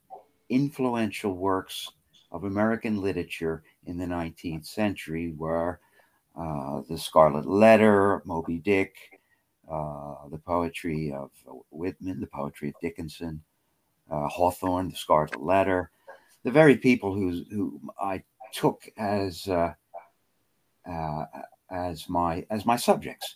[0.49, 1.89] influential works
[2.31, 5.79] of American literature in the 19th century were
[6.37, 8.95] uh, The Scarlet Letter, Moby Dick,
[9.69, 11.31] uh, the poetry of
[11.71, 13.41] Whitman, the poetry of Dickinson,
[14.11, 15.89] uh, Hawthorne, The Scarlet Letter,
[16.47, 19.73] the very people who, who I took as uh,
[20.89, 21.25] uh,
[21.69, 23.35] as my as my subjects.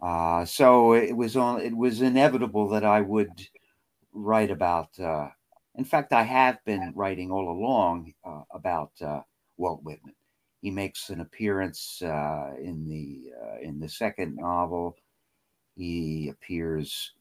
[0.00, 1.60] Uh, so it was on.
[1.60, 3.32] It was inevitable that I would
[4.12, 4.96] write about.
[4.96, 5.30] Uh,
[5.74, 9.22] in fact, I have been writing all along uh, about uh,
[9.56, 10.14] Walt Whitman.
[10.62, 14.96] He makes an appearance in the in the second novel.
[15.76, 17.12] He appears.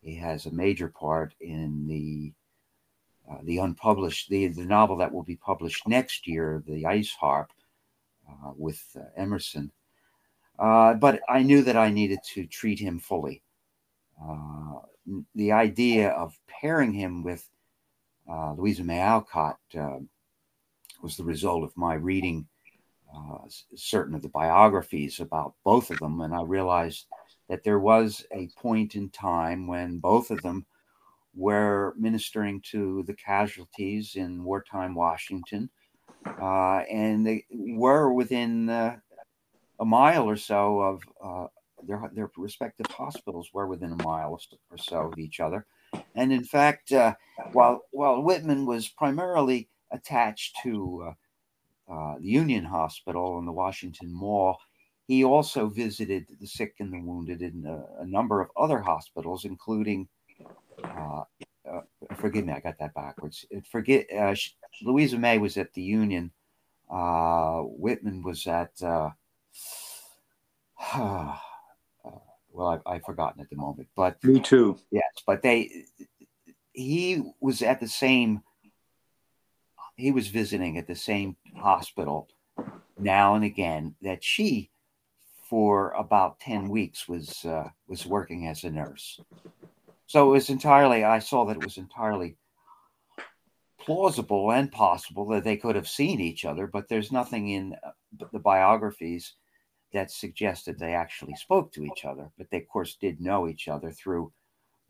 [0.00, 2.32] He has a major part in the
[3.32, 7.50] uh, the unpublished, the, the novel that will be published next year, The Ice Harp,
[8.28, 9.70] uh, with uh, Emerson.
[10.58, 13.42] Uh, but I knew that I needed to treat him fully.
[14.22, 14.80] Uh,
[15.34, 17.48] the idea of pairing him with
[18.28, 19.58] Louisa May Alcott
[21.02, 22.46] was the result of my reading
[23.74, 27.06] certain of the biographies about both of them, and I realized
[27.48, 30.64] that there was a point in time when both of them
[31.34, 35.70] were ministering to the casualties in wartime Washington.
[36.26, 38.96] Uh, and they were within uh,
[39.80, 41.46] a mile or so of uh,
[41.84, 44.38] their, their respective hospitals were within a mile
[44.70, 45.66] or so of each other.
[46.14, 47.14] And in fact, uh,
[47.52, 51.14] while, while Whitman was primarily attached to
[51.88, 54.58] uh, uh, the Union Hospital and the Washington Mall,
[55.08, 59.44] he also visited the sick and the wounded in a, a number of other hospitals,
[59.44, 60.08] including.
[60.84, 61.24] Uh,
[61.70, 61.80] uh,
[62.16, 63.44] forgive me, I got that backwards.
[63.70, 64.34] Forget uh,
[64.82, 66.32] Louisa May was at the Union.
[66.90, 68.72] Uh, Whitman was at.
[70.94, 71.36] Uh,
[72.50, 74.76] well, I've, I've, forgotten at the moment, but me too.
[74.90, 75.84] Yes, but they.
[76.72, 78.42] He was at the same.
[79.96, 82.28] He was visiting at the same hospital
[82.98, 84.70] now and again that she
[85.48, 89.20] for about 10 weeks was uh, was working as a nurse
[90.12, 92.36] so it was entirely i saw that it was entirely
[93.80, 97.90] plausible and possible that they could have seen each other but there's nothing in uh,
[98.30, 99.32] the biographies
[99.94, 103.68] that suggested they actually spoke to each other but they of course did know each
[103.68, 104.30] other through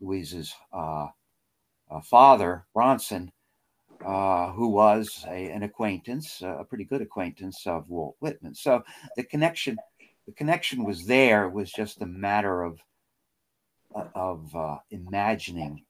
[0.01, 1.07] Louisa's uh,
[1.89, 3.31] uh, father bronson
[4.05, 8.53] uh, who was a, an acquaintance, a pretty good acquaintance of Walt Whitman.
[8.53, 8.83] So
[9.15, 9.77] the connection,
[10.25, 11.45] the connection was there.
[11.45, 12.79] It was just a matter of
[14.15, 15.85] of uh, imagining,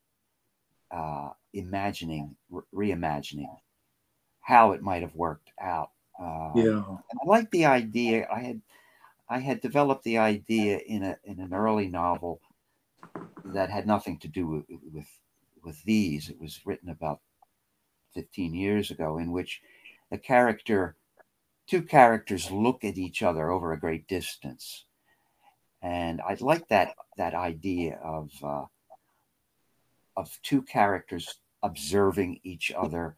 [0.91, 3.57] uh, imagining, re- reimagining
[4.41, 5.91] how it might have worked out.
[6.19, 8.27] Uh, yeah, I like the idea.
[8.31, 8.61] I had
[9.29, 12.41] I had developed the idea in a in an early novel
[13.45, 15.07] that had nothing to do with, with
[15.63, 16.29] with these.
[16.29, 17.21] It was written about
[18.13, 19.61] 15 years ago, in which
[20.11, 20.95] a character,
[21.67, 24.85] two characters look at each other over a great distance.
[25.83, 28.65] And I like that that idea of uh,
[30.15, 33.17] of two characters observing each other,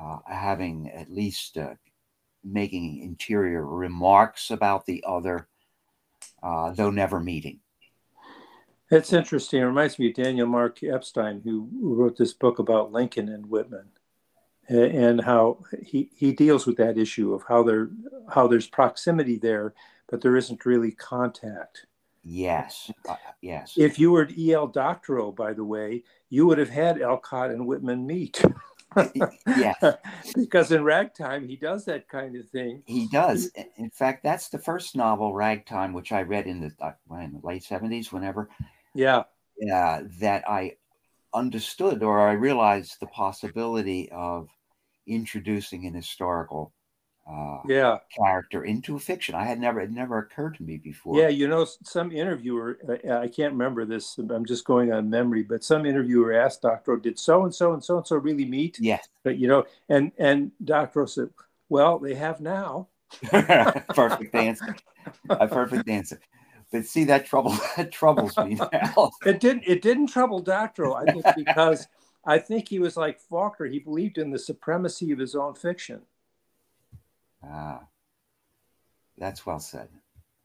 [0.00, 1.74] uh, having at least uh,
[2.44, 5.48] making interior remarks about the other,
[6.42, 7.60] uh, though never meeting.
[8.90, 9.62] It's interesting.
[9.62, 13.86] It reminds me of Daniel Mark Epstein, who wrote this book about Lincoln and Whitman
[14.68, 17.90] and how he, he deals with that issue of how there
[18.32, 19.74] how there's proximity there,
[20.08, 21.86] but there isn't really contact.
[22.24, 23.74] Yes, uh, yes.
[23.76, 24.68] If you were at E.L.
[24.68, 28.40] Doctorow, by the way, you would have had Alcott and Whitman meet.
[29.46, 29.84] yes,
[30.36, 32.82] because in Ragtime he does that kind of thing.
[32.86, 33.50] He does.
[33.76, 37.46] In fact, that's the first novel, Ragtime, which I read in the, uh, in the
[37.46, 38.12] late seventies.
[38.12, 38.48] Whenever,
[38.94, 39.24] yeah,
[39.58, 40.76] yeah, that I
[41.34, 44.48] understood or I realized the possibility of
[45.06, 46.72] introducing an historical
[47.30, 49.34] uh, yeah character into fiction.
[49.34, 51.16] I had never it never occurred to me before.
[51.18, 54.18] Yeah, you know, some interviewer uh, I can't remember this.
[54.18, 57.84] I'm just going on memory, but some interviewer asked Doctor, "Did so and so and
[57.84, 61.30] so and so really meet?" Yes, but you know, and and Doctor said,
[61.68, 62.88] "Well, they have now."
[63.30, 64.74] perfect answer.
[65.28, 66.18] A perfect answer.
[66.72, 69.10] But see that trouble that troubles me now.
[69.26, 71.86] it didn't it didn't trouble Doctorow, I think because
[72.24, 73.66] I think he was like Faulkner.
[73.66, 76.00] He believed in the supremacy of his own fiction.
[77.44, 77.82] Ah,
[79.18, 79.88] that's well said.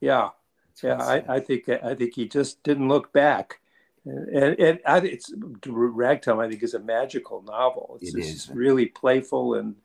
[0.02, 0.30] Yeah,
[0.70, 0.98] that's yeah.
[0.98, 3.60] Well I, I, think I think he just didn't look back,
[4.06, 5.34] and, and, I, it's
[5.66, 6.40] Ragtime.
[6.40, 7.98] I think is a magical novel.
[8.02, 8.50] It's it is.
[8.50, 9.76] really playful and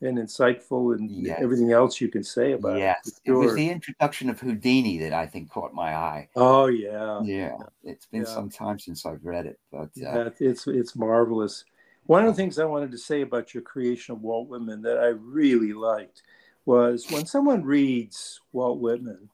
[0.00, 1.40] and insightful and yes.
[1.42, 3.06] everything else you can say about yes.
[3.06, 3.10] it.
[3.10, 3.34] Yes, sure.
[3.34, 6.28] it was the introduction of Houdini that I think caught my eye.
[6.36, 7.56] Oh yeah, yeah.
[7.82, 8.28] It's been yeah.
[8.28, 11.64] some time since I've read it, but uh, yeah, it's it's marvelous.
[12.06, 14.98] One of the things I wanted to say about your creation of Walt Whitman that
[14.98, 16.22] I really liked
[16.68, 19.30] was when someone reads Walt Whitman,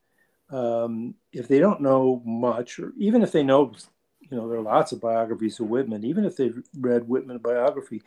[0.50, 3.72] um, if they don't know much, or even if they know,
[4.20, 8.04] you know, there are lots of biographies of Whitman, even if they've read Whitman biography,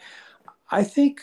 [0.72, 1.20] I think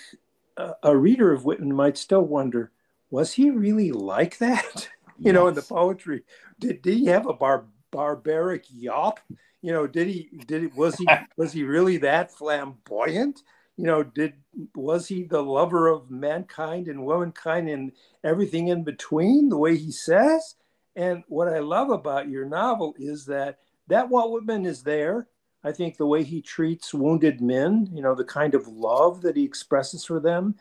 [0.82, 2.72] a, reader of Whitman might still wonder,
[3.10, 4.86] was he really like that?
[5.18, 5.34] you yes.
[5.34, 6.24] know, in the poetry,
[6.60, 9.18] did, did he have a bar, barbaric yawp?
[9.62, 13.42] You know, did he did he was he was he really that flamboyant?
[13.76, 14.34] You know, did
[14.74, 19.90] was he the lover of mankind and womankind and everything in between, the way he
[19.90, 20.54] says?
[20.94, 23.58] And what I love about your novel is that
[23.88, 25.26] that Walt Whitman is there
[25.64, 29.34] I think the way he treats wounded men, you know, the kind of love that
[29.34, 30.56] he expresses for them,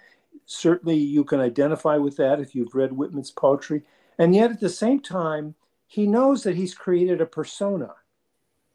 [0.45, 3.84] certainly you can identify with that if you've read Whitman's poetry.
[4.17, 5.56] And yet at the same time,
[5.88, 7.93] he knows that he's created a persona.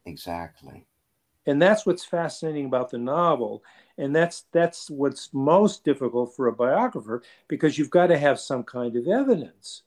[0.05, 0.85] Exactly.
[1.45, 3.63] And that's what's fascinating about the novel.
[3.97, 8.63] And that's that's what's most difficult for a biographer because you've got to have some
[8.63, 9.83] kind of evidence.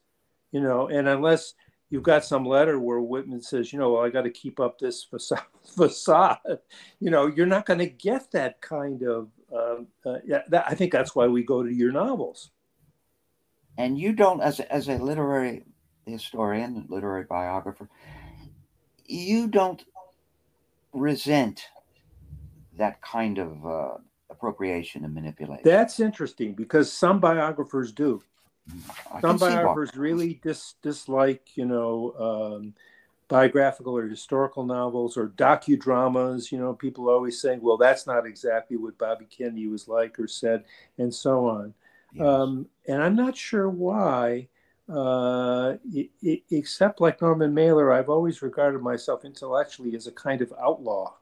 [0.51, 1.55] You know, and unless
[1.89, 4.79] you've got some letter where Whitman says, you know, well, I got to keep up
[4.79, 5.05] this
[5.75, 6.37] facade.
[6.99, 9.29] You know, you're not going to get that kind of.
[9.55, 10.17] Um, uh,
[10.49, 12.49] that, I think that's why we go to your novels.
[13.77, 15.63] And you don't, as a, as a literary
[16.05, 17.89] historian, literary biographer,
[19.05, 19.83] you don't
[20.93, 21.65] resent
[22.77, 23.97] that kind of uh,
[24.29, 25.63] appropriation and manipulation.
[25.63, 28.21] That's interesting because some biographers do.
[29.21, 32.13] Some biographers really dis, dislike, you know,
[32.57, 32.73] um,
[33.27, 36.51] biographical or historical novels or docudramas.
[36.51, 40.27] You know, people always saying, well, that's not exactly what Bobby Kennedy was like or
[40.27, 40.63] said,
[40.97, 41.73] and so on.
[42.13, 42.25] Yes.
[42.25, 44.47] Um, and I'm not sure why,
[44.89, 45.75] uh,
[46.51, 51.15] except like Norman Mailer, I've always regarded myself intellectually as a kind of outlaw.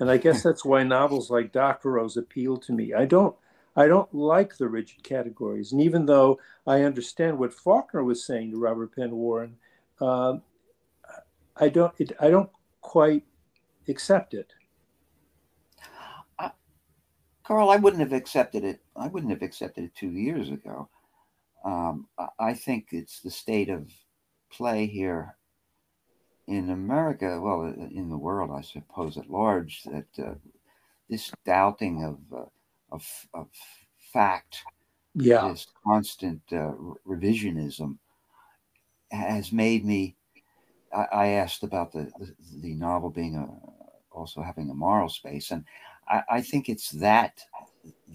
[0.00, 2.94] And I guess that's why novels like Doctorow's appeal to me.
[2.94, 3.34] I don't.
[3.76, 8.50] I don't like the rigid categories, and even though I understand what Faulkner was saying
[8.50, 9.54] to Robert Penn Warren,
[10.00, 10.42] um,
[11.56, 12.50] I don't it, I don't
[12.80, 13.22] quite
[13.86, 14.52] accept it.
[17.44, 18.80] Carl, I wouldn't have accepted it.
[18.94, 20.88] I wouldn't have accepted it two years ago.
[21.64, 22.06] Um,
[22.38, 23.90] I think it's the state of
[24.50, 25.36] play here
[26.46, 30.34] in America, well, in the world, I suppose, at large, that uh,
[31.10, 32.46] this doubting of, uh,
[32.90, 33.48] of, of
[34.12, 34.62] fact,
[35.14, 35.48] yeah.
[35.48, 36.72] this constant uh,
[37.06, 37.98] revisionism,
[39.10, 40.16] has made me
[40.92, 43.48] I, I asked about the, the, the novel being a
[44.14, 45.64] also having a moral space, and
[46.08, 47.40] I, I think it's that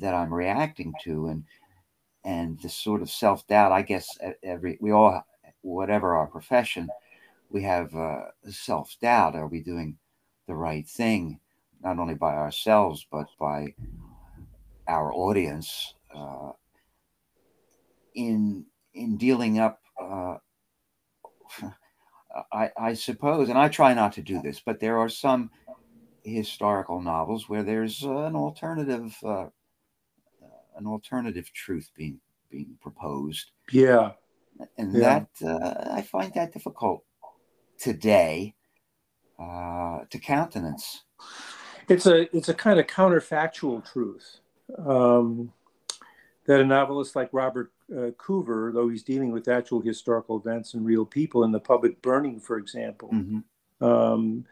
[0.01, 1.43] that I'm reacting to, and
[2.25, 3.71] and this sort of self doubt.
[3.71, 4.07] I guess
[4.43, 5.25] every we all,
[5.61, 6.89] whatever our profession,
[7.49, 9.35] we have uh, self doubt.
[9.35, 9.97] Are we doing
[10.47, 11.39] the right thing,
[11.81, 13.73] not only by ourselves but by
[14.87, 16.51] our audience uh,
[18.15, 20.35] in in dealing up uh,
[22.51, 25.51] I, I suppose, and I try not to do this, but there are some
[26.23, 29.47] historical novels where there's an alternative, uh,
[30.77, 32.19] an alternative truth being
[32.49, 33.51] being proposed.
[33.71, 34.11] Yeah,
[34.77, 35.25] and yeah.
[35.39, 37.03] that uh, I find that difficult
[37.77, 38.55] today
[39.39, 41.03] uh, to countenance.
[41.89, 44.39] It's a it's a kind of counterfactual truth.
[44.77, 45.51] Um,
[46.45, 50.85] that a novelist like Robert uh, Coover, though he's dealing with actual historical events and
[50.85, 53.85] real people in the public burning, for example, mm-hmm.
[53.85, 54.45] um,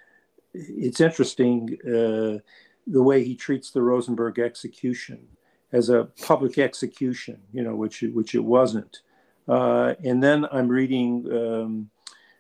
[0.54, 2.40] it's interesting uh,
[2.88, 5.28] the way he treats the Rosenberg execution
[5.72, 9.02] as a public execution, you know, which which it wasn't.
[9.48, 11.90] Uh, and then I'm reading um,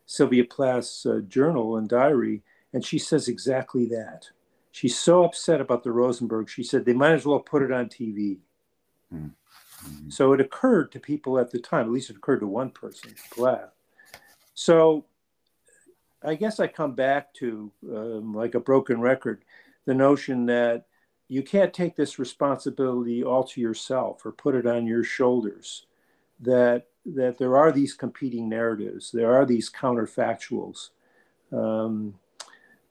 [0.05, 4.29] Sylvia Plath's uh, journal and diary, and she says exactly that.
[4.71, 6.49] She's so upset about the Rosenberg.
[6.49, 8.37] She said they might as well put it on TV.
[9.13, 9.31] Mm.
[9.85, 10.09] Mm-hmm.
[10.09, 13.13] So it occurred to people at the time, at least it occurred to one person,
[13.31, 13.71] Plath.
[14.53, 15.05] So
[16.23, 19.43] I guess I come back to, um, like a broken record,
[19.85, 20.85] the notion that
[21.31, 25.85] you can't take this responsibility all to yourself or put it on your shoulders.
[26.41, 30.89] That that there are these competing narratives, there are these counterfactuals
[31.53, 32.15] um,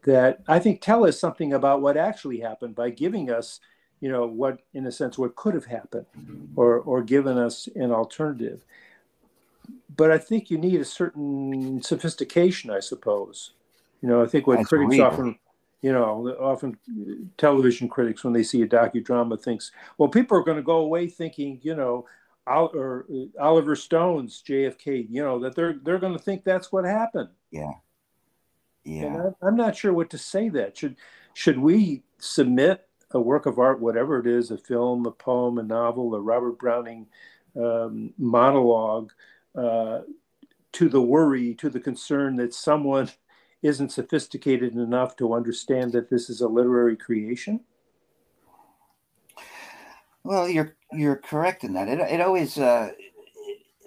[0.04, 3.60] that I think tell us something about what actually happened by giving us
[4.00, 6.06] you know what in a sense what could have happened
[6.56, 8.64] or or given us an alternative
[9.94, 13.52] but i think you need a certain sophistication i suppose
[14.00, 15.04] you know i think what That's critics real.
[15.04, 15.38] often
[15.82, 16.76] you know often
[17.36, 21.06] television critics when they see a docudrama thinks well people are going to go away
[21.06, 22.06] thinking you know
[22.46, 26.84] or uh, oliver stone's jfk you know that they're they're going to think that's what
[26.84, 27.28] happened.
[27.50, 27.72] Yeah.
[28.84, 29.04] Yeah.
[29.04, 30.76] And I, i'm not sure what to say that.
[30.76, 30.96] Should
[31.34, 35.62] should we submit a work of art, whatever it is, a film, a poem, a
[35.62, 37.06] novel, a Robert Browning
[37.56, 39.12] um, monologue,
[39.56, 40.00] uh,
[40.72, 43.10] to the worry, to the concern that someone
[43.62, 47.60] isn't sophisticated enough to understand that this is a literary creation?
[50.24, 51.88] Well, you're you're correct in that.
[51.88, 52.90] It, it always uh,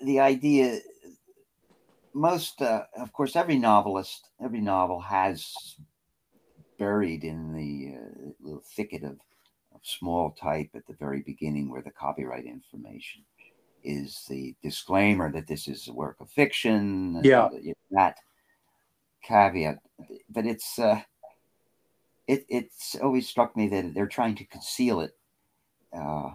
[0.04, 0.80] the idea.
[2.16, 5.78] Most, uh, of course, every novelist, every novel has
[6.78, 9.18] buried in the uh, little thicket of,
[9.74, 13.24] of small type at the very beginning where the copyright information
[13.84, 17.20] is the disclaimer that this is a work of fiction.
[17.24, 17.50] Yeah.
[17.90, 18.18] That
[19.24, 19.80] caveat.
[20.30, 21.02] But it's, uh,
[22.28, 25.16] it, it's always struck me that they're trying to conceal it
[25.96, 26.32] uh,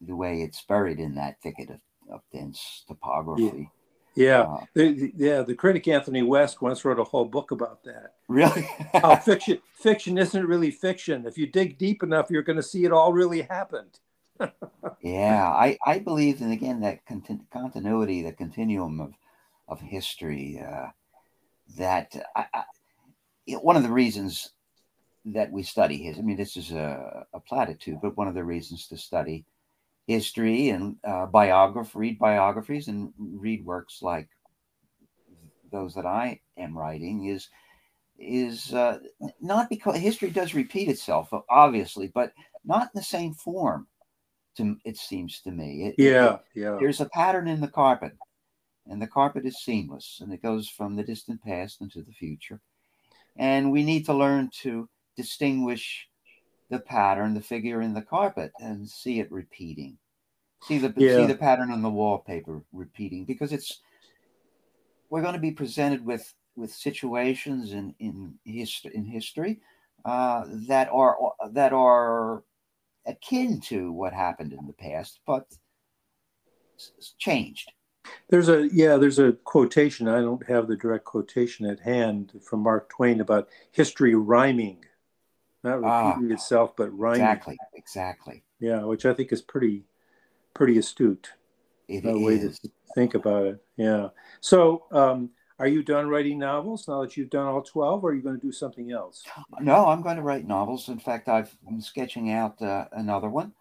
[0.00, 3.70] the way it's buried in that thicket of, of dense typography.
[4.14, 5.42] Yeah, uh, the, yeah.
[5.42, 8.14] The critic Anthony West once wrote a whole book about that.
[8.28, 8.68] Really?
[8.92, 11.26] How fiction fiction isn't really fiction.
[11.26, 13.98] If you dig deep enough, you're going to see it all really happened.
[15.02, 19.14] yeah, I I believe in again that conti- continuity, the continuum of
[19.66, 20.62] of history.
[20.64, 20.88] Uh,
[21.76, 22.64] that I, I,
[23.56, 24.50] one of the reasons
[25.26, 26.18] that we study his.
[26.18, 29.44] I mean, this is a, a platitude, but one of the reasons to study
[30.06, 34.28] history and uh, biography, read biographies and read works like
[35.72, 37.48] those that I am writing is
[38.16, 38.98] is uh,
[39.40, 42.32] not because history does repeat itself, obviously, but
[42.64, 43.88] not in the same form.
[44.58, 45.88] To it seems to me.
[45.88, 46.76] It, yeah, it, yeah.
[46.78, 48.12] There's a pattern in the carpet,
[48.86, 52.60] and the carpet is seamless, and it goes from the distant past into the future.
[53.36, 56.08] And we need to learn to distinguish
[56.70, 59.98] the pattern, the figure in the carpet, and see it repeating.
[60.62, 61.16] See the yeah.
[61.16, 63.80] see the pattern on the wallpaper repeating because it's
[65.10, 69.60] we're going to be presented with with situations in in history in history
[70.04, 71.16] uh, that are
[71.50, 72.44] that are
[73.06, 75.46] akin to what happened in the past, but
[77.18, 77.70] changed.
[78.28, 80.08] There's a yeah, there's a quotation.
[80.08, 84.84] I don't have the direct quotation at hand from Mark Twain about history rhyming,
[85.62, 86.08] not ah.
[86.08, 87.22] repeating ah, itself, but rhyming.
[87.22, 88.42] Exactly, exactly.
[88.60, 89.84] Yeah, which I think is pretty,
[90.54, 91.32] pretty astute.
[91.88, 92.52] It a way to
[92.94, 93.64] think about it.
[93.76, 94.08] Yeah.
[94.40, 98.14] So, um, are you done writing novels now that you've done all 12 or are
[98.14, 99.24] you going to do something else
[99.60, 103.52] no i'm going to write novels in fact i am sketching out uh, another one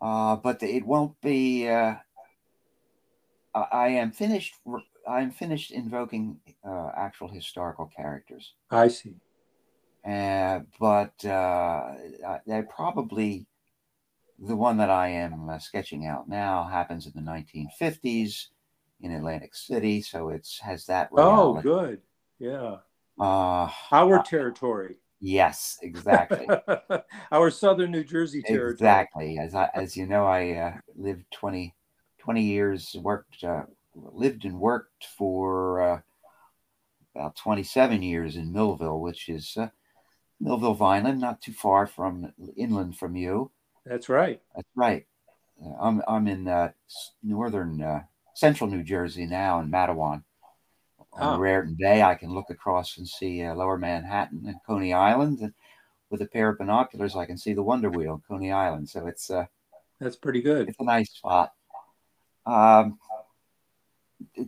[0.00, 1.68] uh, but it won't be
[3.54, 4.54] uh, i am finished
[5.08, 9.14] i'm finished invoking uh, actual historical characters i see
[10.08, 11.94] uh, but uh,
[12.46, 13.46] they probably
[14.38, 18.50] the one that i am sketching out now happens in the 1950s
[19.00, 21.10] in Atlantic City, so it's has that.
[21.12, 21.58] Oh, reality.
[21.58, 22.00] Oh, good.
[22.38, 22.76] Yeah.
[23.20, 24.96] Uh, Our territory.
[25.20, 26.48] Yes, exactly.
[27.32, 28.72] Our southern New Jersey territory.
[28.72, 29.38] Exactly.
[29.38, 31.74] As I, as you know, I uh, lived 20,
[32.28, 33.62] 20 years, worked, uh,
[33.94, 36.00] lived and worked for uh,
[37.14, 39.68] about 27 years in Millville, which is uh,
[40.38, 43.50] Millville, Vineland, not too far from inland from you.
[43.86, 44.42] That's right.
[44.54, 45.06] That's right.
[45.64, 46.72] Uh, I'm, I'm in uh,
[47.22, 48.02] northern uh,
[48.34, 50.22] central New Jersey now in Matawan.
[51.14, 51.38] On oh.
[51.38, 55.54] Raritan Bay, I can look across and see uh, Lower Manhattan and Coney Island, and
[56.10, 58.90] with a pair of binoculars, I can see the Wonder Wheel, Coney Island.
[58.90, 59.46] So it's uh,
[59.98, 60.68] that's pretty good.
[60.68, 61.52] It's a nice spot.
[62.48, 62.98] Um,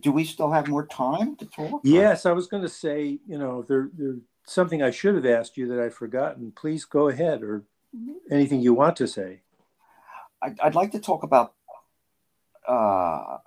[0.01, 1.81] do we still have more time to talk?
[1.83, 5.57] Yes, I was going to say, you know, there, there something I should have asked
[5.57, 6.51] you that I've forgotten.
[6.51, 7.63] Please go ahead, or
[8.29, 9.41] anything you want to say.
[10.41, 11.53] I'd, I'd like to talk about
[12.67, 13.37] uh,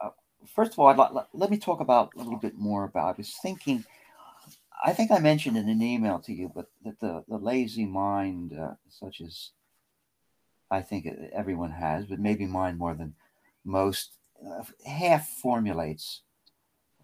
[0.55, 3.15] first of all, I'd let me talk about a little bit more about.
[3.15, 3.85] I was thinking,
[4.85, 8.53] I think I mentioned in an email to you, but that the, the lazy mind,
[8.59, 9.51] uh, such as
[10.71, 13.15] I think everyone has, but maybe mine more than
[13.65, 14.17] most,
[14.87, 16.23] half formulates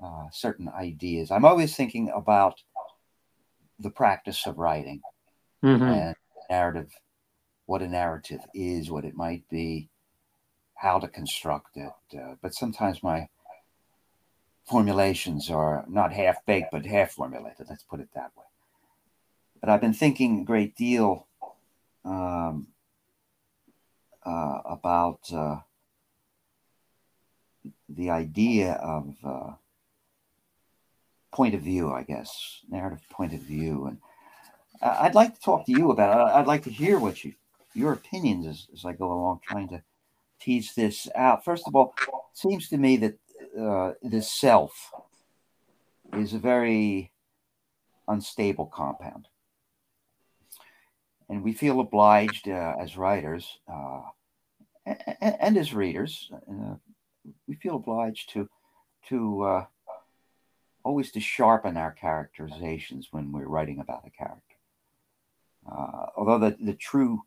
[0.03, 1.31] uh, certain ideas.
[1.31, 2.61] I'm always thinking about
[3.79, 5.01] the practice of writing
[5.63, 5.83] mm-hmm.
[5.83, 6.17] and
[6.49, 6.93] narrative,
[7.67, 9.89] what a narrative is, what it might be,
[10.75, 11.93] how to construct it.
[12.19, 13.29] Uh, but sometimes my
[14.65, 17.67] formulations are not half baked, but half formulated.
[17.69, 18.45] Let's put it that way.
[19.61, 21.27] But I've been thinking a great deal
[22.05, 22.69] um,
[24.25, 25.59] uh, about uh,
[27.97, 29.53] the idea of uh,
[31.33, 33.87] point of view, I guess, narrative point of view.
[33.87, 33.99] And
[34.83, 36.35] I'd like to talk to you about it.
[36.35, 37.35] I'd like to hear what you,
[37.75, 39.83] your opinions as, as I go along, trying to
[40.41, 41.45] tease this out.
[41.45, 43.19] First of all, it seems to me that
[43.59, 44.93] uh, the self
[46.15, 47.13] is a very
[48.09, 49.29] unstable compound.
[51.29, 54.03] And we feel obliged uh, as writers uh,
[54.85, 56.75] and, and, as readers, uh,
[57.47, 58.49] we feel obliged to
[59.09, 59.65] to uh,
[60.83, 64.57] always to sharpen our characterizations when we're writing about a character.
[65.71, 67.23] Uh, although the, the true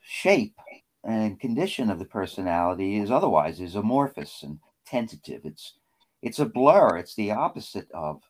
[0.00, 0.56] shape
[1.04, 5.42] and condition of the personality is otherwise is amorphous and tentative.
[5.44, 5.74] It's
[6.22, 6.96] it's a blur.
[6.96, 8.22] It's the opposite of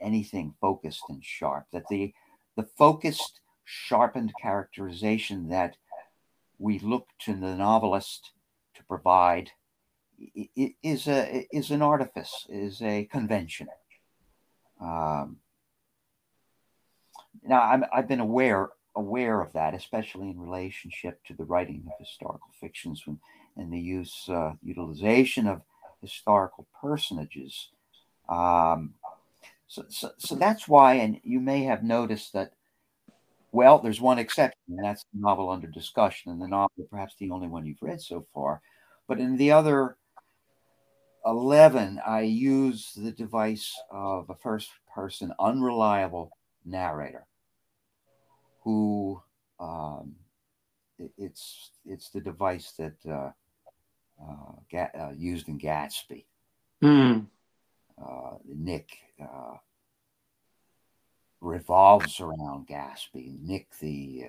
[0.00, 1.66] anything focused and sharp.
[1.72, 2.14] That the
[2.56, 5.76] the focused, sharpened characterization that
[6.58, 8.32] we look to the novelist
[8.74, 9.50] to provide
[10.82, 13.68] is a is an artifice, is a convention.
[14.80, 15.38] Um,
[17.42, 21.92] now, I'm, I've been aware aware of that, especially in relationship to the writing of
[21.98, 23.04] historical fictions
[23.56, 25.62] and the use uh, utilization of
[26.00, 27.68] historical personages.
[28.28, 28.94] Um,
[29.68, 32.52] so, so, so that's why, and you may have noticed that.
[33.52, 37.30] Well, there's one exception, and that's the novel under discussion, and the novel, perhaps the
[37.30, 38.60] only one you've read so far.
[39.08, 39.96] But in the other
[41.26, 47.26] 11, I use the device of a first person unreliable narrator
[48.62, 49.22] who
[49.60, 50.16] um,
[50.98, 53.30] it, it's it's the device that uh,
[54.22, 56.24] uh, Ga- uh, used in Gatsby.
[56.82, 57.26] Mm.
[58.48, 59.56] Nick uh,
[61.40, 63.40] revolves around Gatsby.
[63.42, 64.24] Nick, the,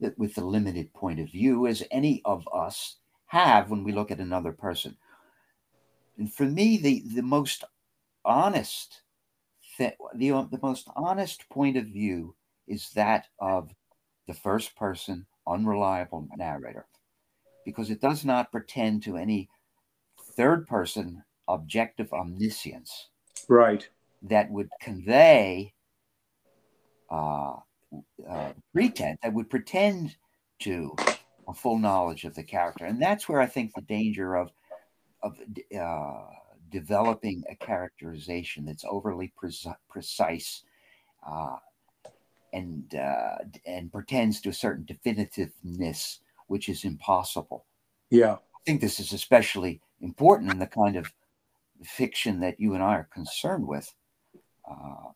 [0.00, 4.10] the with the limited point of view, as any of us have when we look
[4.10, 4.96] at another person.
[6.18, 7.64] And for me, the, the most
[8.24, 9.02] honest,
[9.78, 12.34] the, the, the most honest point of view
[12.66, 13.70] is that of
[14.26, 16.86] the first person unreliable narrator.
[17.64, 19.48] Because it does not pretend to any
[20.36, 23.08] third person objective omniscience
[23.48, 23.88] right.
[24.22, 25.72] that would convey
[27.10, 27.54] uh,
[28.28, 30.16] uh, pretend that would pretend
[30.58, 30.94] to
[31.48, 32.84] a full knowledge of the character.
[32.84, 34.50] And that's where i think the danger of
[35.22, 35.36] of
[35.78, 36.26] uh,
[36.70, 40.62] developing a characterization that's overly pre- precise
[41.26, 41.56] uh,
[42.52, 47.66] and uh, and pretends to a certain definitiveness, which is impossible.
[48.10, 51.12] Yeah, I think this is especially important in the kind of
[51.82, 53.92] fiction that you and I are concerned with.
[54.68, 55.12] Uh,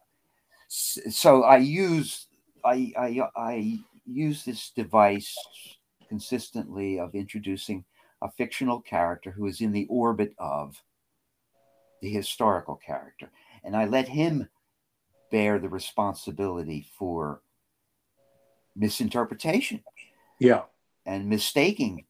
[0.68, 2.26] so I use
[2.64, 5.36] I, I I use this device
[6.08, 7.84] consistently of introducing
[8.22, 10.82] a fictional character who is in the orbit of
[12.00, 13.30] the historical character,
[13.64, 14.48] and I let him
[15.30, 17.42] bear the responsibility for
[18.76, 19.82] misinterpretation.
[20.38, 20.62] Yeah.
[21.04, 22.04] And mistaking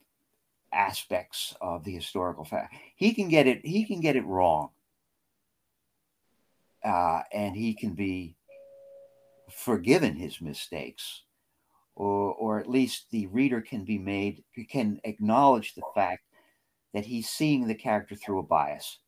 [0.73, 2.75] aspects of the historical fact.
[2.97, 4.71] He can get it, he can get it wrong.
[6.85, 8.37] Uh, and he can be
[9.51, 11.23] forgiven his mistakes.
[11.95, 16.23] Or, or at least the reader can be made can acknowledge the fact
[16.95, 18.99] that he's seeing the character through a bias.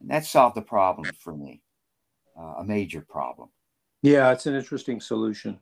[0.00, 1.62] And that solved the problem for me
[2.38, 3.48] uh, a major problem.
[4.02, 5.58] Yeah, it's an interesting solution.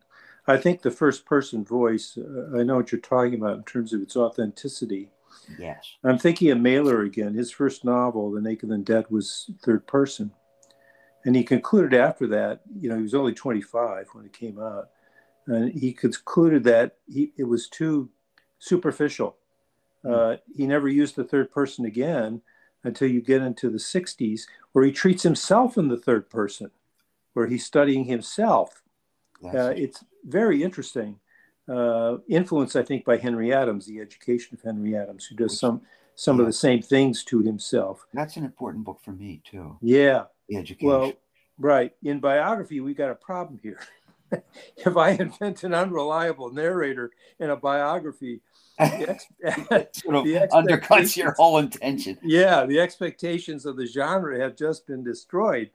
[0.46, 3.92] I think the first person voice, uh, I know what you're talking about in terms
[3.92, 5.08] of its authenticity.
[5.58, 5.96] Yes.
[6.04, 7.34] I'm thinking of Mailer again.
[7.34, 10.32] His first novel, The Naked and Dead, was third person.
[11.24, 14.90] And he concluded after that, you know, he was only 25 when it came out.
[15.46, 18.10] And he concluded that he, it was too
[18.58, 19.36] superficial.
[20.02, 20.12] Hmm.
[20.12, 22.42] Uh, he never used the third person again
[22.84, 24.42] until you get into the 60s,
[24.72, 26.70] where he treats himself in the third person,
[27.32, 28.82] where he's studying himself.
[29.42, 31.18] Uh, it's very interesting.
[31.68, 35.82] Uh, influenced, I think, by Henry Adams, the education of Henry Adams, who does some
[36.16, 36.42] some yeah.
[36.42, 38.06] of the same things to himself.
[38.14, 39.76] That's an important book for me too.
[39.80, 40.88] Yeah, the education.
[40.88, 41.12] Well,
[41.58, 41.92] right.
[42.02, 43.80] In biography, we got a problem here.
[44.76, 48.40] if I invent an unreliable narrator in a biography,
[48.78, 49.26] ex-
[49.92, 52.18] sort of undercuts your whole intention.
[52.22, 55.70] Yeah, the expectations of the genre have just been destroyed.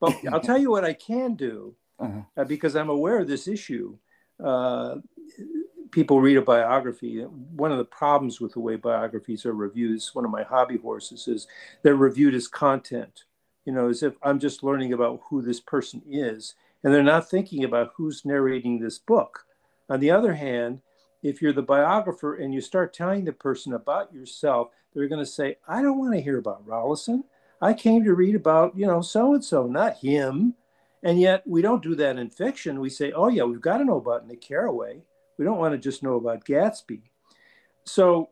[0.00, 2.20] But I'll tell you what I can do uh-huh.
[2.36, 3.96] uh, because I'm aware of this issue.
[4.42, 4.96] Uh,
[5.90, 7.20] people read a biography.
[7.22, 10.78] One of the problems with the way biographies are reviewed is one of my hobby
[10.78, 11.46] horses is
[11.82, 13.24] they're reviewed as content.
[13.64, 17.28] You know, as if I'm just learning about who this person is, and they're not
[17.28, 19.46] thinking about who's narrating this book.
[19.88, 20.80] On the other hand,
[21.22, 25.30] if you're the biographer and you start telling the person about yourself, they're going to
[25.30, 27.24] say, I don't want to hear about Rollyson.
[27.60, 30.54] I came to read about, you know, so and so, not him.
[31.02, 32.80] And yet we don't do that in fiction.
[32.80, 35.02] We say, oh, yeah, we've got to know about Nick Carraway.
[35.38, 37.00] We don't want to just know about Gatsby.
[37.84, 38.30] So,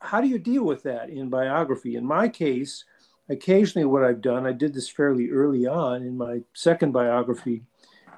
[0.00, 1.96] how do you deal with that in biography?
[1.96, 2.84] In my case,
[3.28, 7.64] occasionally what I've done, I did this fairly early on in my second biography,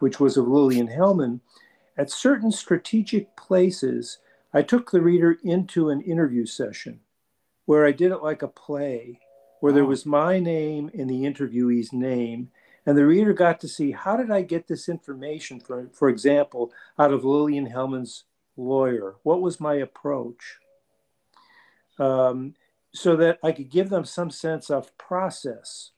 [0.01, 1.41] which was of Lillian Hellman
[1.97, 4.19] at certain strategic places,
[4.53, 7.01] I took the reader into an interview session
[7.67, 9.21] where I did it like a play,
[9.61, 12.51] where there was my name and the interviewee's name.
[12.87, 16.73] And the reader got to see how did I get this information, for, for example,
[16.99, 18.25] out of Lillian Hellman's
[18.57, 19.17] lawyer?
[19.23, 20.57] What was my approach?
[21.99, 22.55] Um,
[22.93, 25.91] so that I could give them some sense of process.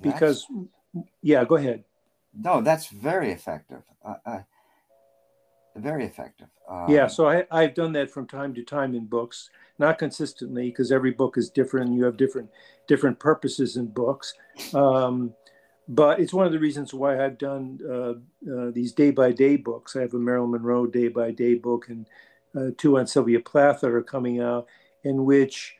[0.00, 0.46] Because,
[0.94, 1.84] that's, yeah, go ahead.
[2.34, 3.82] No, that's very effective.
[4.04, 4.44] I, I,
[5.76, 6.48] very effective.
[6.68, 10.68] Um, yeah, so I, I've done that from time to time in books, not consistently
[10.68, 12.50] because every book is different you have different
[12.86, 14.34] different purposes in books.
[14.74, 15.34] Um,
[15.88, 19.56] but it's one of the reasons why I've done uh, uh, these day by day
[19.56, 19.96] books.
[19.96, 22.06] I have a Marilyn Monroe day by day book and
[22.56, 24.66] uh, two on Sylvia Plath that are coming out,
[25.04, 25.76] in which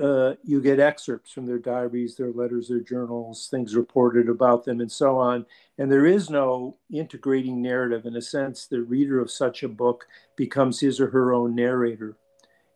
[0.00, 4.80] uh, you get excerpts from their diaries, their letters, their journals, things reported about them,
[4.80, 5.46] and so on.
[5.78, 8.06] And there is no integrating narrative.
[8.06, 12.16] In a sense, the reader of such a book becomes his or her own narrator.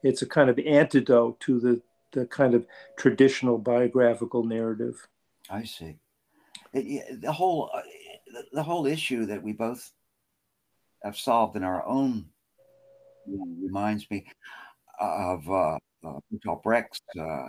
[0.03, 2.67] It's a kind of antidote to the, the kind of
[2.99, 5.07] traditional biographical narrative.
[5.51, 5.97] I see.
[6.73, 7.81] It, the whole uh,
[8.53, 9.93] the whole issue that we both
[11.03, 12.27] have solved in our own
[13.27, 14.27] reminds me
[15.01, 17.49] of uh, uh, Bertolt Brecht's uh,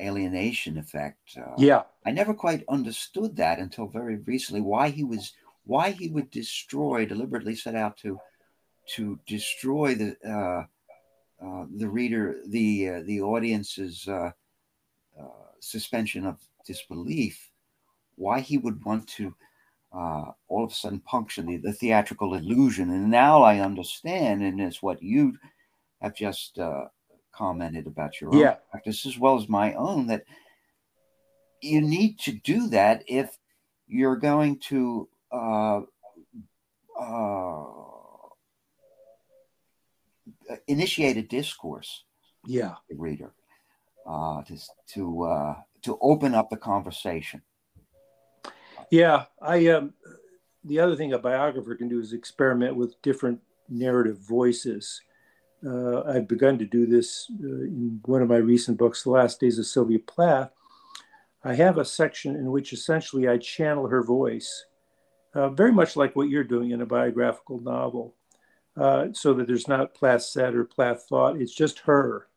[0.00, 1.18] alienation effect.
[1.36, 4.60] Uh, yeah, I never quite understood that until very recently.
[4.60, 5.32] Why he was,
[5.64, 8.18] why he would destroy, deliberately set out to,
[8.94, 10.64] to destroy the uh,
[11.44, 14.30] uh, the reader, the uh, the audience's uh,
[15.20, 15.24] uh,
[15.60, 17.50] suspension of disbelief,
[18.16, 19.34] why he would want to
[19.92, 22.90] uh, all of a sudden puncture the, the theatrical illusion.
[22.90, 25.38] And now I understand, and it's what you
[26.00, 26.58] have just
[27.38, 28.50] commented about your yeah.
[28.50, 30.24] own practice as well as my own that
[31.62, 33.38] you need to do that if
[33.86, 35.80] you're going to uh,
[36.98, 37.64] uh,
[40.66, 42.04] initiate a discourse.
[42.46, 43.32] Yeah, reader
[44.08, 44.58] uh, to
[44.94, 47.42] to uh, to open up the conversation.
[48.90, 49.92] Yeah, I um,
[50.64, 55.00] the other thing a biographer can do is experiment with different narrative voices.
[55.66, 59.40] Uh, I've begun to do this uh, in one of my recent books, The Last
[59.40, 60.50] Days of Sylvia Plath.
[61.42, 64.66] I have a section in which essentially I channel her voice,
[65.34, 68.14] uh, very much like what you're doing in a biographical novel,
[68.76, 71.40] uh, so that there's not Plath said or Plath thought.
[71.40, 72.28] It's just her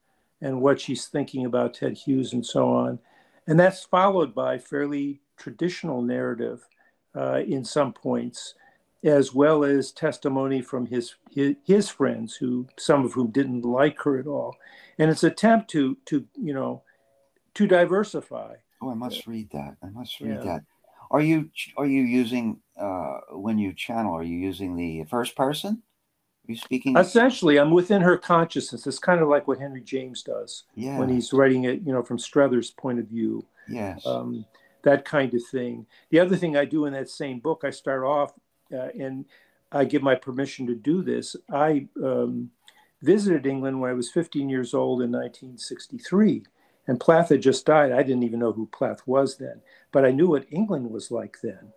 [0.41, 2.99] and what she's thinking about Ted Hughes and so on.
[3.47, 6.67] And that's followed by fairly traditional narrative
[7.15, 8.55] uh, in some points
[9.03, 13.99] as well as testimony from his, his, his friends, who some of whom didn't like
[14.01, 14.55] her at all,
[14.97, 16.83] and it's attempt to to you know
[17.55, 18.55] to diversify.
[18.81, 19.77] Oh, I must read that.
[19.83, 20.43] I must read yeah.
[20.43, 20.61] that.
[21.11, 24.15] Are you are you using uh, when you channel?
[24.15, 25.81] Are you using the first person?
[26.47, 26.97] Are you speaking?
[26.97, 28.87] Essentially, I'm within her consciousness.
[28.87, 30.97] It's kind of like what Henry James does yeah.
[30.97, 33.45] when he's writing it, you know, from Strether's point of view.
[33.69, 34.05] Yes.
[34.05, 34.45] Um,
[34.83, 35.85] that kind of thing.
[36.09, 38.33] The other thing I do in that same book, I start off
[38.71, 39.25] and
[39.71, 41.35] I give my permission to do this.
[41.51, 42.51] I um,
[43.01, 46.43] visited England when I was 15 years old in 1963,
[46.87, 47.91] and Plath had just died.
[47.91, 49.61] I didn't even know who Plath was then,
[49.91, 51.73] but I knew what England was like then.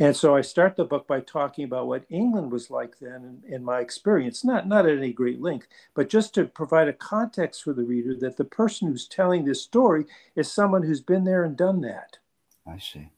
[0.00, 3.54] And so I start the book by talking about what England was like then in,
[3.54, 7.62] in my experience, not, not at any great length, but just to provide a context
[7.62, 10.04] for the reader that the person who's telling this story
[10.34, 12.18] is someone who's been there and done that.
[12.66, 13.10] I see.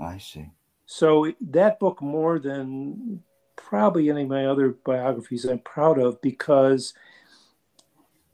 [0.00, 0.50] I see.
[0.94, 3.22] So that book, more than
[3.56, 6.92] probably any of my other biographies, I'm proud of because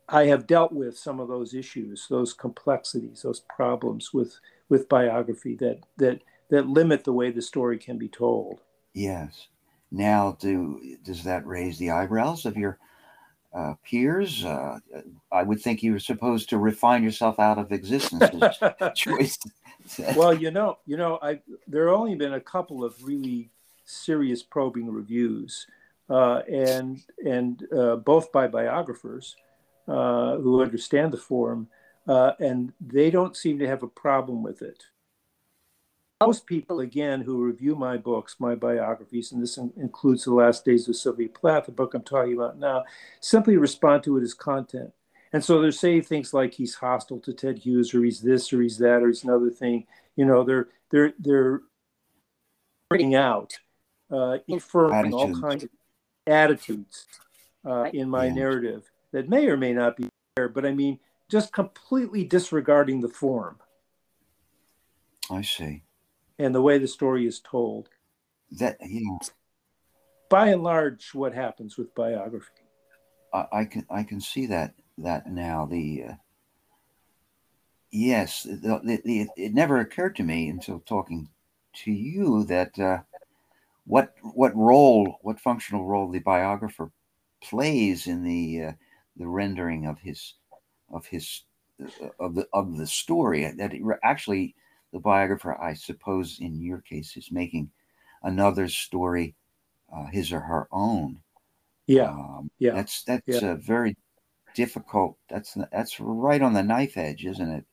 [0.09, 5.55] I have dealt with some of those issues, those complexities, those problems with with biography
[5.55, 8.59] that that that limit the way the story can be told.
[8.93, 9.47] Yes.
[9.93, 12.81] Now, do does that raise the eyebrows of your
[13.55, 14.45] uh, peers?
[14.45, 14.81] Uh,
[15.31, 18.59] I would think you were supposed to refine yourself out of existence.
[18.97, 19.39] choice
[20.16, 23.51] well, you know, you know, I there have only been a couple of really
[23.84, 25.66] serious probing reviews,
[26.11, 29.36] uh, and and uh, both by biographers
[29.86, 31.68] uh, who understand the form,
[32.07, 34.84] uh, and they don't seem to have a problem with it.
[36.20, 40.64] Most people, again, who review my books, my biographies, and this in- includes The Last
[40.64, 42.82] Days of Sylvia Plath, the book I'm talking about now,
[43.20, 44.93] simply respond to it as content.
[45.33, 48.62] And so they're saying things like he's hostile to Ted Hughes, or he's this, or
[48.62, 49.87] he's that, or he's another thing.
[50.16, 51.61] You know, they're they're they're
[52.89, 53.59] bringing out,
[54.11, 55.70] uh, inferring all kinds of
[56.26, 57.07] attitudes
[57.64, 58.35] uh, in my yeah.
[58.35, 60.49] narrative that may or may not be there.
[60.49, 60.99] But I mean,
[61.29, 63.59] just completely disregarding the form.
[65.31, 65.83] I see.
[66.39, 67.91] And the way the story is told.
[68.53, 69.18] That yeah.
[70.31, 72.53] By and large, what happens with biography.
[73.33, 75.66] I, I can I can see that that now.
[75.66, 76.14] The uh,
[77.90, 81.28] yes, the, the, the, it never occurred to me until talking
[81.84, 82.99] to you that uh,
[83.86, 86.90] what what role, what functional role the biographer
[87.42, 88.72] plays in the uh,
[89.16, 90.34] the rendering of his
[90.92, 91.42] of his
[91.82, 93.51] uh, of the of the story.
[93.57, 93.72] That
[94.03, 94.55] actually
[94.92, 97.70] the biographer, I suppose, in your case, is making
[98.22, 99.34] another story
[99.94, 101.20] uh, his or her own.
[101.86, 102.74] Yeah, um, yeah.
[102.74, 103.53] That's that's yeah.
[103.53, 103.96] a very
[104.59, 105.17] difficult.
[105.29, 107.65] That's that's right on the knife edge, isn't it?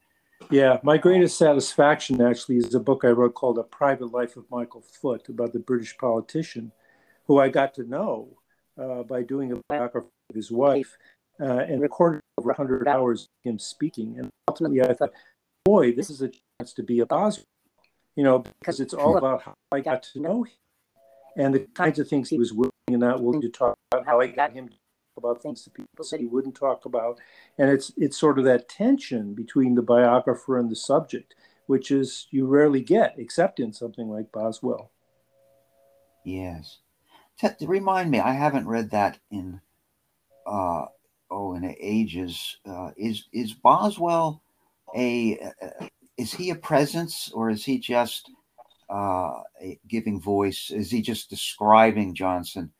[0.51, 4.45] Yeah, my greatest satisfaction actually is a book I wrote called A Private Life of
[4.51, 6.71] Michael Foot about the British politician
[7.25, 8.37] who I got to know
[8.79, 10.95] uh, by doing a biography of his wife
[11.41, 14.19] uh, and recorded over 100 hours of him speaking.
[14.19, 15.13] And ultimately, I thought,
[15.63, 17.45] boy, this is a chance to be a Boswell,
[18.15, 20.53] you know, because it's all about how I got to know him
[21.35, 24.21] and the kinds of things he was willing and not willing to talk about, how
[24.21, 24.69] I got him
[25.17, 27.19] about things that people said he wouldn't talk about,
[27.57, 31.35] and it's it's sort of that tension between the biographer and the subject,
[31.67, 34.91] which is you rarely get, except in something like Boswell.
[36.23, 36.79] Yes,
[37.61, 39.61] remind me, I haven't read that in
[40.45, 40.85] uh,
[41.31, 42.57] oh in ages.
[42.65, 44.41] Uh, is is Boswell
[44.95, 45.85] a uh,
[46.17, 48.31] is he a presence or is he just
[48.89, 49.41] uh,
[49.87, 50.71] giving voice?
[50.71, 52.71] Is he just describing Johnson?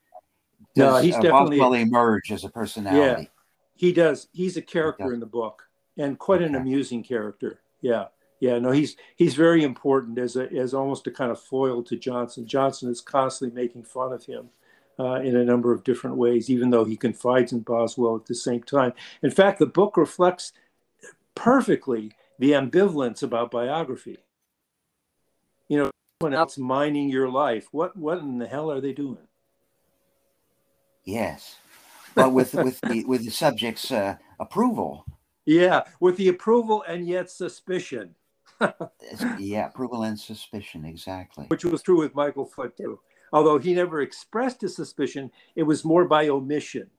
[0.76, 3.22] No, he's uh, definitely Boswell emerge as a personality.
[3.22, 3.28] Yeah,
[3.74, 4.28] He does.
[4.32, 6.46] He's a character in the book, and quite okay.
[6.46, 7.60] an amusing character.
[7.80, 8.06] Yeah,
[8.40, 8.58] yeah.
[8.58, 12.46] No, he's he's very important as a as almost a kind of foil to Johnson.
[12.46, 14.50] Johnson is constantly making fun of him.
[14.98, 18.34] Uh, in a number of different ways, even though he confides in Boswell at the
[18.34, 18.94] same time.
[19.22, 20.54] In fact, the book reflects
[21.34, 24.16] perfectly the ambivalence about biography.
[25.68, 29.28] You know, when else mining your life, what what in the hell are they doing?
[31.06, 31.56] Yes,
[32.16, 35.06] but with with the with the subject's uh, approval.
[35.44, 38.16] Yeah, with the approval and yet suspicion.
[39.38, 41.44] yeah, approval and suspicion, exactly.
[41.46, 42.98] Which was true with Michael Foot too.
[43.32, 46.90] Although he never expressed his suspicion, it was more by omission.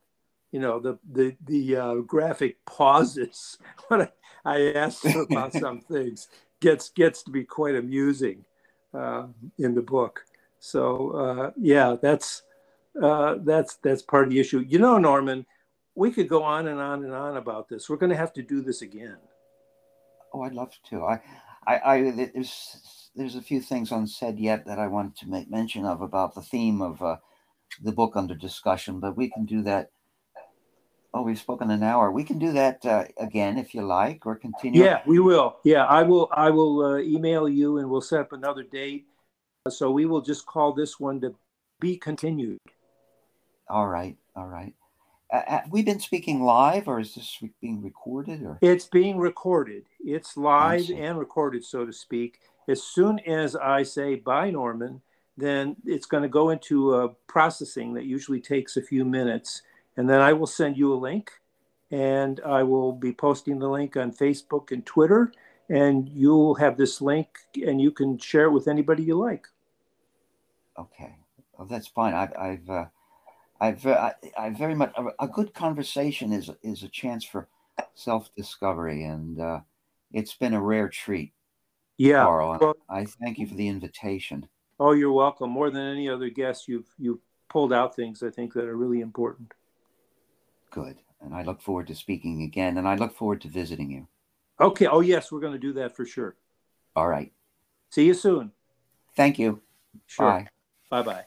[0.53, 3.57] You know, the the the uh, graphic pauses
[3.89, 4.09] when I,
[4.45, 6.29] I asked him about some things
[6.61, 8.45] gets gets to be quite amusing
[8.93, 9.27] uh,
[9.57, 10.23] in the book.
[10.59, 12.43] So uh, yeah, that's
[13.01, 14.65] uh, that's that's part of the issue.
[14.67, 15.45] You know, Norman,
[15.95, 17.89] we could go on and on and on about this.
[17.89, 19.17] We're going to have to do this again.
[20.33, 21.03] Oh, I'd love to.
[21.03, 21.21] I,
[21.65, 25.85] I, I there's there's a few things unsaid yet that I wanted to make mention
[25.85, 27.17] of about the theme of uh,
[27.83, 29.91] the book under discussion, but we can do that.
[31.13, 32.11] Oh, we've spoken an hour.
[32.11, 34.83] We can do that uh, again if you like, or continue.
[34.83, 35.57] Yeah, we will.
[35.63, 36.29] Yeah, I will.
[36.31, 39.07] I will uh, email you, and we'll set up another date.
[39.69, 41.35] So we will just call this one to
[41.79, 42.59] be continued.
[43.69, 44.73] All right, all right.
[45.31, 48.43] Uh, have we been speaking live, or is this being recorded?
[48.43, 49.83] Or it's being recorded.
[49.99, 52.39] It's live and recorded, so to speak.
[52.69, 55.01] As soon as I say bye, Norman,
[55.35, 59.63] then it's going to go into a processing that usually takes a few minutes,
[59.97, 61.31] and then I will send you a link,
[61.91, 65.33] and I will be posting the link on Facebook and Twitter,
[65.69, 69.47] and you'll have this link, and you can share it with anybody you like.
[70.79, 71.15] Okay,
[71.57, 72.13] well, that's fine.
[72.13, 72.85] I've, I've uh
[73.59, 77.47] I've, I, I very much a good conversation is is a chance for
[77.95, 79.59] self discovery, and uh,
[80.11, 81.33] it's been a rare treat.
[81.97, 84.47] Yeah, Carl, well, I thank you for the invitation.
[84.79, 85.49] Oh, you're welcome.
[85.49, 89.01] More than any other guest, you've you pulled out things I think that are really
[89.01, 89.53] important.
[90.69, 94.07] Good, and I look forward to speaking again, and I look forward to visiting you.
[94.59, 94.87] Okay.
[94.87, 96.35] Oh, yes, we're going to do that for sure.
[96.95, 97.31] All right.
[97.91, 98.51] See you soon.
[99.15, 99.61] Thank you.
[100.07, 100.31] Sure.
[100.31, 100.47] Bye.
[100.89, 101.25] Bye bye.